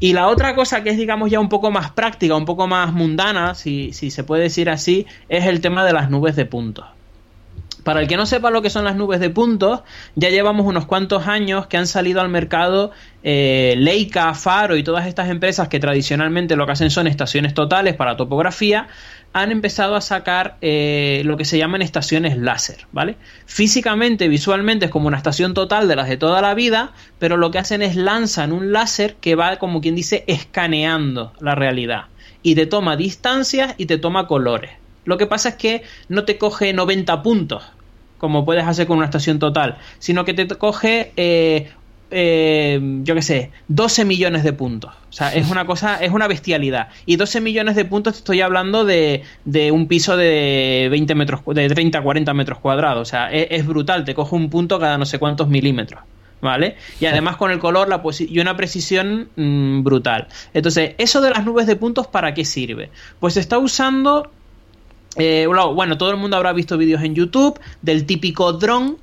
[0.00, 2.92] Y la otra cosa que es, digamos, ya un poco más práctica, un poco más
[2.92, 6.86] mundana, si, se puede decir así, es el tema de las nubes de puntos.
[7.84, 9.82] Para el que no sepa lo que son las nubes de puntos,
[10.14, 12.92] ya llevamos unos cuantos años que han salido al mercado
[13.22, 17.94] eh, Leica, Faro y todas estas empresas que tradicionalmente lo que hacen son estaciones totales
[17.94, 18.88] para topografía,
[19.34, 23.16] han empezado a sacar eh, lo que se llaman estaciones láser, ¿vale?
[23.46, 27.50] Físicamente, visualmente es como una estación total de las de toda la vida, pero lo
[27.50, 32.04] que hacen es lanzan un láser que va, como quien dice, escaneando la realidad
[32.44, 34.70] y te toma distancias y te toma colores.
[35.04, 37.64] Lo que pasa es que no te coge 90 puntos,
[38.18, 41.72] como puedes hacer con una estación total, sino que te coge, eh,
[42.10, 44.92] eh, yo qué sé, 12 millones de puntos.
[45.08, 46.88] O sea, es una cosa, es una bestialidad.
[47.06, 51.40] Y 12 millones de puntos, te estoy hablando de, de un piso de 20 metros,
[51.46, 53.08] de 30 a 40 metros cuadrados.
[53.08, 56.02] O sea, es, brutal, te coge un punto cada no sé cuántos milímetros.
[56.40, 56.76] ¿vale?
[57.00, 60.28] Y además con el color la y una precisión mm, brutal.
[60.52, 62.90] Entonces, eso de las nubes de puntos, ¿para qué sirve?
[63.18, 64.30] Pues se está usando
[65.16, 68.98] eh, bueno, todo el mundo habrá visto vídeos en YouTube del típico dron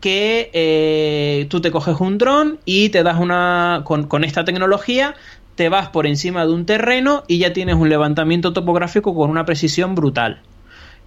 [0.00, 3.82] que eh, tú te coges un dron y te das una.
[3.84, 5.14] Con, esta tecnología,
[5.54, 9.44] te vas por encima de un terreno y ya tienes un levantamiento topográfico con una
[9.44, 10.42] precisión brutal.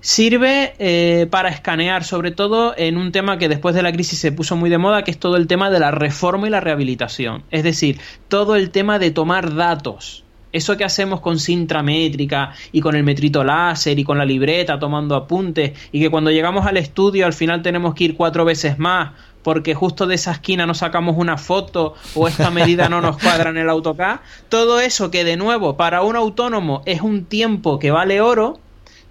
[0.01, 4.31] Sirve eh, para escanear, sobre todo en un tema que después de la crisis se
[4.31, 7.43] puso muy de moda, que es todo el tema de la reforma y la rehabilitación.
[7.51, 12.81] Es decir, todo el tema de tomar datos eso que hacemos con cinta métrica y
[12.81, 16.77] con el metrito láser y con la libreta tomando apuntes y que cuando llegamos al
[16.77, 19.11] estudio al final tenemos que ir cuatro veces más
[19.43, 23.49] porque justo de esa esquina nos sacamos una foto o esta medida no nos cuadra
[23.49, 24.19] en el AutoCAD,
[24.49, 28.59] todo eso que de nuevo para un autónomo es un tiempo que vale oro,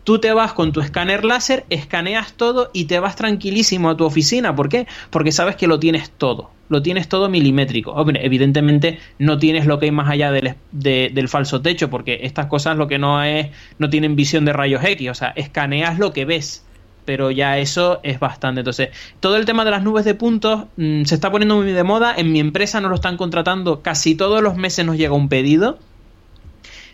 [0.08, 4.06] Tú te vas con tu escáner láser, escaneas todo y te vas tranquilísimo a tu
[4.06, 4.56] oficina.
[4.56, 4.86] ¿Por qué?
[5.10, 6.50] Porque sabes que lo tienes todo.
[6.70, 7.94] Lo tienes todo milimétrico.
[8.14, 12.78] evidentemente no tienes lo que hay más allá del, del, falso techo, porque estas cosas
[12.78, 15.10] lo que no es, no tienen visión de rayos X.
[15.10, 16.64] O sea, escaneas lo que ves
[17.04, 18.60] pero ya eso es bastante.
[18.60, 18.88] Entonces,
[19.20, 22.14] todo el tema de las nubes de puntos mm, se está poniendo muy de moda.
[22.16, 25.78] En mi empresa nos lo están contratando casi todos los meses nos llega un pedido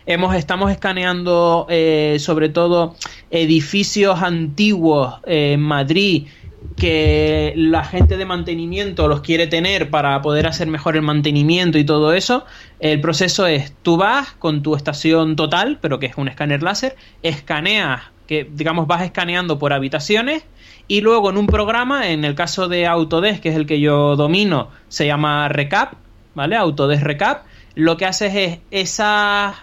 [0.05, 2.95] Estamos escaneando eh, sobre todo
[3.31, 6.27] edificios antiguos en Madrid
[6.75, 11.85] que la gente de mantenimiento los quiere tener para poder hacer mejor el mantenimiento y
[11.85, 12.45] todo eso.
[12.79, 16.95] El proceso es, tú vas con tu estación total, pero que es un escáner láser,
[17.23, 20.43] escaneas, que digamos vas escaneando por habitaciones
[20.87, 24.15] y luego en un programa, en el caso de Autodesk, que es el que yo
[24.15, 25.93] domino, se llama Recap,
[26.35, 26.55] ¿vale?
[26.55, 29.55] Autodesk Recap, lo que haces es esas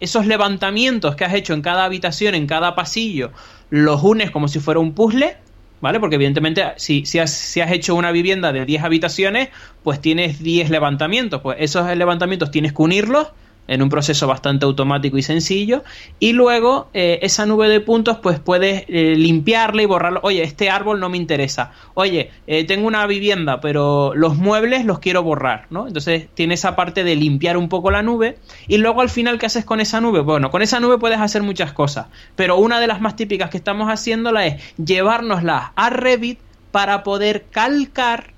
[0.00, 3.30] esos levantamientos que has hecho en cada habitación, en cada pasillo,
[3.68, 5.36] los unes como si fuera un puzzle,
[5.80, 6.00] ¿vale?
[6.00, 9.50] Porque evidentemente si, si, has, si has hecho una vivienda de 10 habitaciones,
[9.84, 13.28] pues tienes 10 levantamientos, pues esos levantamientos tienes que unirlos
[13.70, 15.84] en un proceso bastante automático y sencillo.
[16.18, 20.20] Y luego eh, esa nube de puntos, pues puedes eh, limpiarla y borrarlo.
[20.24, 21.72] Oye, este árbol no me interesa.
[21.94, 25.86] Oye, eh, tengo una vivienda, pero los muebles los quiero borrar, ¿no?
[25.86, 28.38] Entonces tiene esa parte de limpiar un poco la nube.
[28.66, 30.20] Y luego al final, ¿qué haces con esa nube?
[30.20, 32.06] Bueno, con esa nube puedes hacer muchas cosas.
[32.34, 36.40] Pero una de las más típicas que estamos haciéndola es llevárnosla a Revit
[36.72, 38.29] para poder calcar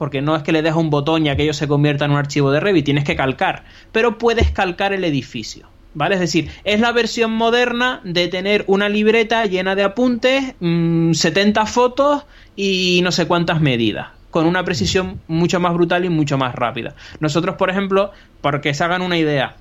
[0.00, 2.50] porque no es que le dejes un botón y aquello se convierta en un archivo
[2.50, 5.66] de Revit, tienes que calcar, pero puedes calcar el edificio.
[5.92, 6.14] ¿Vale?
[6.14, 11.66] Es decir, es la versión moderna de tener una libreta llena de apuntes, 70 mm,
[11.66, 12.24] fotos
[12.56, 16.94] y no sé cuántas medidas, con una precisión mucho más brutal y mucho más rápida.
[17.18, 19.56] Nosotros, por ejemplo, para que se hagan una idea,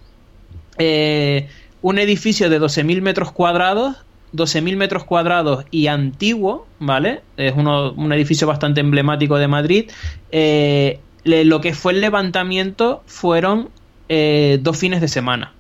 [0.78, 1.50] eh,
[1.82, 3.98] un edificio de 12.000 metros cuadrados
[4.34, 7.22] 12.000 metros cuadrados y antiguo, ¿vale?
[7.38, 9.90] Es un edificio bastante emblemático de Madrid.
[10.32, 13.70] Eh, lo que fue el levantamiento fueron
[14.08, 15.54] eh, dos fines de semana.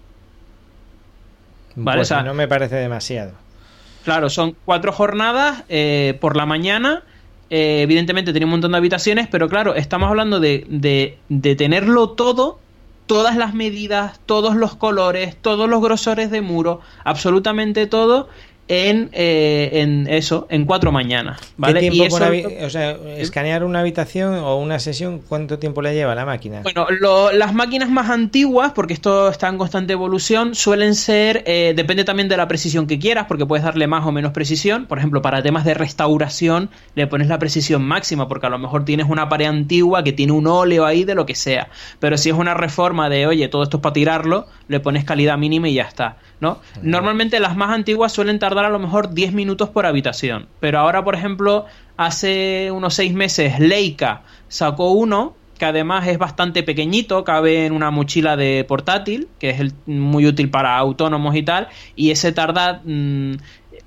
[1.76, 2.00] ¿Vale?
[2.00, 3.34] Pues no me parece demasiado.
[4.04, 7.04] Claro, son cuatro jornadas eh, por la mañana.
[7.50, 12.60] evidentemente tenía un montón de habitaciones, pero claro, estamos hablando de, de, de tenerlo todo
[13.10, 18.30] todas las medidas, todos los colores, todos los grosores de muro, absolutamente todo,
[18.70, 21.42] en, eh, en eso, en cuatro mañanas.
[21.58, 21.90] ¿vale?
[21.92, 22.24] y eso,
[22.62, 26.62] o sea, escanear una habitación o una sesión, ¿cuánto tiempo le lleva a la máquina?
[26.62, 26.86] Bueno,
[27.32, 32.30] las máquinas más antiguas, porque esto está en constante evolución, suelen ser, eh, depende también
[32.30, 34.86] de la precisión que quieras, porque puedes darle más o menos precisión.
[34.86, 38.86] Por ejemplo, para temas de restauración, le pones la precisión máxima, porque a lo mejor
[38.86, 41.70] tienes una pared antigua que tiene un óleo ahí de lo que sea.
[42.00, 45.40] Pero si es una reforma de, oye, todo esto es para tirarlo, le pones calidad
[45.40, 46.18] mínima y ya está.
[46.40, 46.60] ¿No?
[46.82, 51.04] Normalmente las más antiguas suelen tardar a lo mejor 10 minutos por habitación, pero ahora,
[51.04, 51.66] por ejemplo,
[51.98, 57.92] hace unos 6 meses Leica sacó uno que además es bastante pequeñito, cabe en una
[57.92, 62.82] mochila de portátil, que es muy útil para autónomos y tal, y ese tarda...
[62.84, 63.34] Mm,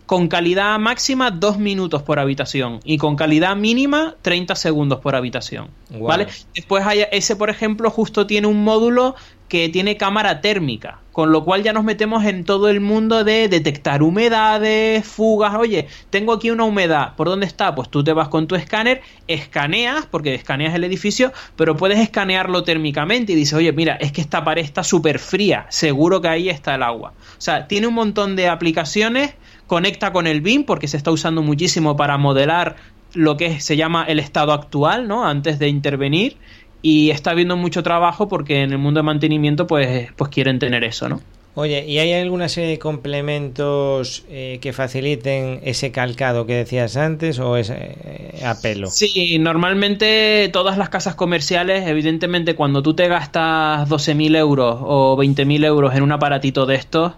[0.06, 5.68] con calidad máxima 2 minutos por habitación y con calidad mínima 30 segundos por habitación.
[5.90, 6.26] ¿Vale?
[6.54, 9.14] Después hay, ese, por ejemplo, justo tiene un módulo
[9.52, 13.48] que tiene cámara térmica, con lo cual ya nos metemos en todo el mundo de
[13.48, 15.54] detectar humedades, fugas.
[15.56, 17.74] Oye, tengo aquí una humedad, ¿por dónde está?
[17.74, 22.64] Pues tú te vas con tu escáner, escaneas, porque escaneas el edificio, pero puedes escanearlo
[22.64, 26.48] térmicamente y dices, oye, mira, es que esta pared está súper fría, seguro que ahí
[26.48, 27.12] está el agua.
[27.36, 29.34] O sea, tiene un montón de aplicaciones,
[29.72, 32.76] conecta con el BIM, porque se está usando muchísimo para modelar
[33.14, 35.26] lo que se llama el estado actual, ¿no?
[35.26, 36.36] Antes de intervenir
[36.82, 40.84] y está habiendo mucho trabajo porque en el mundo de mantenimiento pues, pues quieren tener
[40.84, 41.22] eso, ¿no?
[41.54, 47.38] Oye, ¿y hay alguna serie de complementos eh, que faciliten ese calcado que decías antes
[47.38, 48.88] o es eh, a pelo?
[48.88, 55.64] Sí, normalmente todas las casas comerciales, evidentemente cuando tú te gastas 12.000 euros o 20.000
[55.64, 57.12] euros en un aparatito de estos,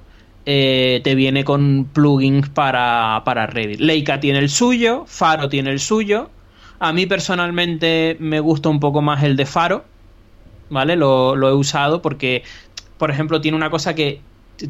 [0.46, 3.80] eh, te viene con plugins para, para Revit.
[3.80, 6.30] Leica tiene el suyo, Faro tiene el suyo,
[6.78, 9.84] a mí personalmente me gusta un poco más el de Faro,
[10.68, 10.96] ¿vale?
[10.96, 12.42] Lo, he usado porque,
[12.98, 14.20] por ejemplo, tiene una cosa que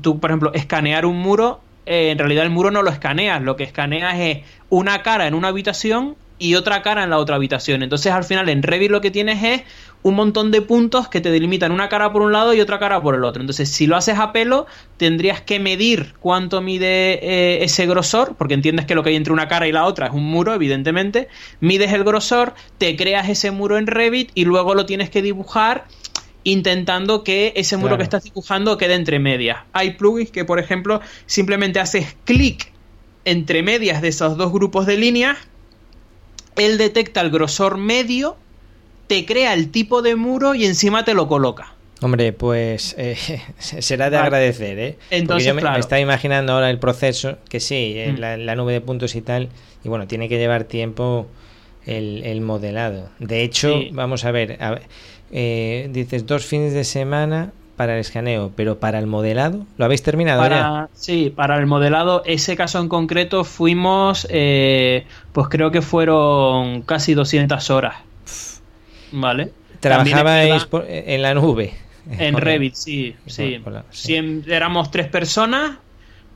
[0.00, 3.56] tú, por ejemplo, escanear un muro, eh, en realidad el muro no lo escaneas, lo
[3.56, 4.38] que escaneas es
[4.70, 7.82] una cara en una habitación y otra cara en la otra habitación.
[7.82, 9.62] Entonces al final en Revit lo que tienes es
[10.02, 13.00] un montón de puntos que te delimitan una cara por un lado y otra cara
[13.00, 13.40] por el otro.
[13.40, 14.66] Entonces si lo haces a pelo
[14.96, 19.32] tendrías que medir cuánto mide eh, ese grosor, porque entiendes que lo que hay entre
[19.32, 21.28] una cara y la otra es un muro, evidentemente.
[21.60, 25.84] Mides el grosor, te creas ese muro en Revit y luego lo tienes que dibujar
[26.44, 29.58] intentando que ese muro que estás dibujando quede entre medias.
[29.72, 32.70] Hay plugins que, por ejemplo, simplemente haces clic
[33.24, 35.38] entre medias de esos dos grupos de líneas
[36.56, 38.36] él detecta el grosor medio,
[39.06, 41.74] te crea el tipo de muro y encima te lo coloca.
[42.00, 43.16] Hombre, pues eh,
[43.58, 44.98] será de agradecer, ¿eh?
[45.10, 48.18] Entonces, yo me, me, estaba imaginando ahora el proceso, que sí, mm.
[48.18, 49.48] la, nube de puntos y tal,
[49.84, 51.28] y bueno, tiene que llevar tiempo
[51.86, 53.10] el, modelado.
[53.18, 54.58] De hecho, vamos a ver,
[55.32, 60.02] eh, dices dos fines de semana, para el escaneo, pero para el modelado, ¿lo habéis
[60.02, 60.88] terminado ya?
[60.94, 67.14] Sí, para el modelado, ese caso en concreto fuimos, eh, pues creo que fueron casi
[67.14, 67.96] 200 horas.
[69.12, 69.52] ¿Vale?
[69.80, 71.74] ¿Trabajabais en la nube?
[72.10, 73.60] En Revit, sí, sí.
[74.46, 75.78] éramos tres personas,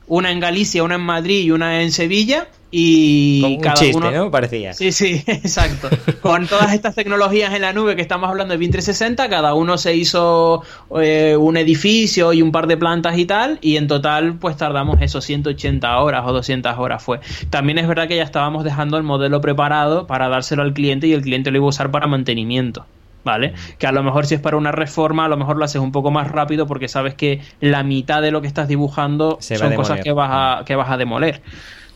[0.07, 2.47] una en Galicia, una en Madrid y una en Sevilla.
[2.71, 4.11] Y cada chiste, uno...
[4.11, 4.31] ¿no?
[4.31, 4.73] Parecía.
[4.73, 5.89] Sí, sí, exacto.
[6.21, 9.77] Con todas estas tecnologías en la nube que estamos hablando de BIM 360, cada uno
[9.77, 10.63] se hizo
[11.01, 15.01] eh, un edificio y un par de plantas y tal, y en total pues tardamos
[15.01, 17.19] esos 180 horas o 200 horas fue.
[17.49, 21.13] También es verdad que ya estábamos dejando el modelo preparado para dárselo al cliente y
[21.13, 22.85] el cliente lo iba a usar para mantenimiento.
[23.23, 23.53] ¿vale?
[23.77, 25.91] Que a lo mejor si es para una reforma, a lo mejor lo haces un
[25.91, 30.01] poco más rápido porque sabes que la mitad de lo que estás dibujando son cosas
[30.01, 31.41] que vas, a, que vas a demoler.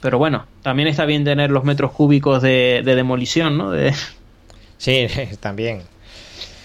[0.03, 3.71] Pero bueno, también está bien tener los metros cúbicos de, demolición, ¿no?
[3.71, 3.93] De...
[4.77, 5.07] Sí,
[5.39, 5.79] también.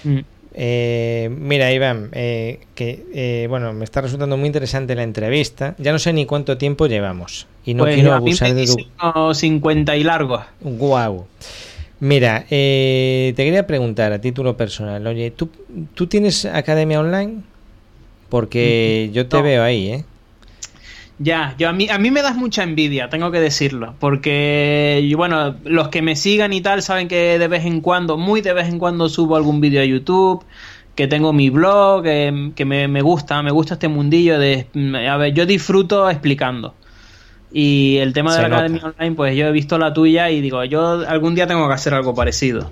[0.02, 0.18] Mm.
[0.54, 5.76] Eh, mira, Iván, eh, que eh, bueno, me está resultando muy interesante la entrevista.
[5.78, 7.46] Ya no sé ni cuánto tiempo llevamos.
[7.64, 9.34] Y no pues quiero abusar de tu.
[9.34, 10.42] 50 y largos.
[10.60, 11.28] Guau.
[12.00, 15.48] Mira, eh, te quería preguntar a título personal, oye, ¿tú,
[15.94, 17.42] ¿tú tienes academia online?
[18.30, 20.04] Porque mm, yo te veo ahí, ¿eh?
[21.20, 25.56] Ya, yo a mí, a mí me das mucha envidia, tengo que decirlo, porque bueno,
[25.64, 28.68] los que me sigan y tal saben que de vez en cuando, muy de vez
[28.68, 30.44] en cuando subo algún vídeo a YouTube,
[30.94, 34.66] que tengo mi blog, que, me, me, gusta, me gusta este mundillo de,
[35.08, 36.74] a ver, yo disfruto explicando.
[37.52, 40.62] Y el tema de la academia online, pues yo he visto la tuya y digo,
[40.64, 42.70] yo algún día tengo que hacer algo parecido.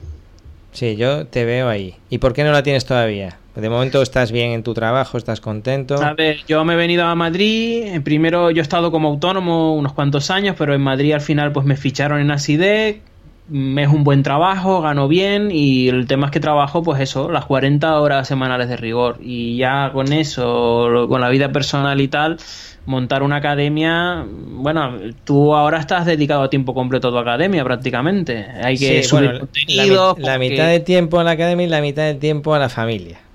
[0.73, 1.95] Sí, yo te veo ahí.
[2.11, 3.39] ¿Y por qué no la tienes todavía?
[3.57, 5.95] De momento estás bien en tu trabajo, estás contento.
[6.03, 8.01] A ver, yo me he venido a Madrid.
[8.05, 11.65] Primero yo he estado como autónomo unos cuantos años, pero en Madrid al final pues
[11.65, 13.01] me ficharon en ASIDEC.
[13.49, 17.47] Es un buen trabajo, gano bien y el tema es que trabajo pues eso, las
[17.47, 19.19] 40 horas semanales de rigor.
[19.23, 22.39] Y ya con eso, con la vida personal y tal,
[22.87, 28.47] montar una academia, bueno, tú ahora estás dedicado a tiempo completo a tu academia prácticamente.
[28.63, 30.17] Hay que subir contenido.
[30.19, 33.26] La, mitad de tiempo a la academia y la mitad de tiempo a la familia.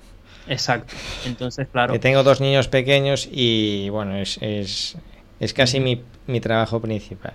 [0.48, 0.94] Exacto.
[1.26, 1.92] Entonces, claro.
[1.92, 4.96] Que tengo dos niños pequeños y bueno, es, es,
[5.40, 7.34] es casi mi, mi trabajo principal.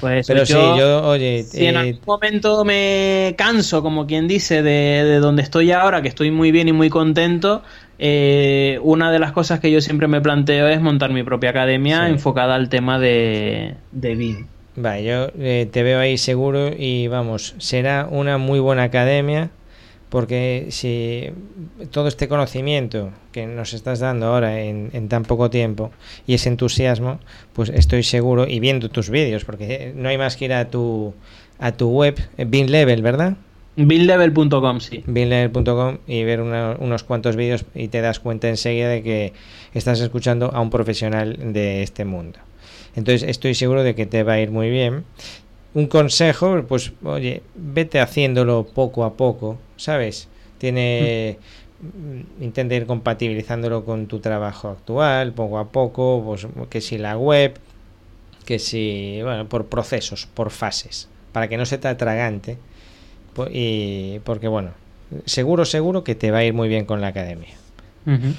[0.00, 1.42] Pues Pero sí, yo, oye.
[1.42, 6.02] Si en eh, algún momento me canso, como quien dice, de, de, donde estoy ahora,
[6.02, 7.62] que estoy muy bien y muy contento,
[7.98, 12.08] eh, una de las cosas que yo siempre me planteo es montar mi propia academia
[12.08, 14.46] enfocada al tema de, de BIM.
[14.76, 19.50] Vale, yo eh, te veo ahí seguro y vamos, será una muy buena academia
[20.08, 21.30] porque si
[21.90, 25.90] todo este conocimiento que nos estás dando ahora en, tan poco tiempo
[26.26, 27.20] y ese entusiasmo,
[27.52, 31.14] pues estoy seguro, y viendo tus vídeos, porque no hay más que ir a tu,
[31.58, 33.36] a tu web, BinLevel, ¿verdad?
[33.76, 35.04] Binlevel.com, sí.
[35.06, 39.32] Binlevel.com y ver unos cuantos vídeos y te das cuenta enseguida de que
[39.72, 42.40] estás escuchando a un profesional de este mundo.
[42.96, 45.04] Entonces estoy seguro de que te va a ir muy bien
[45.74, 50.28] un consejo, pues oye, vete haciéndolo poco a poco, ¿sabes?
[50.58, 51.38] Tiene
[51.80, 57.16] mm, intenta ir compatibilizándolo con tu trabajo actual, poco a poco, pues que si la
[57.16, 57.58] web,
[58.44, 62.58] que si, bueno, por procesos, por fases, para que no se te atragante
[63.52, 64.72] y porque bueno,
[65.24, 67.54] seguro seguro que te va a ir muy bien con la academia.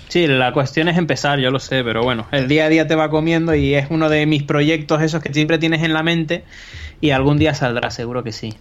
[0.07, 2.95] Sí, la cuestión es empezar, yo lo sé, pero bueno, el día a día te
[2.95, 6.43] va comiendo y es uno de mis proyectos esos que siempre tienes en la mente
[7.01, 8.53] y algún día saldrá, seguro que sí.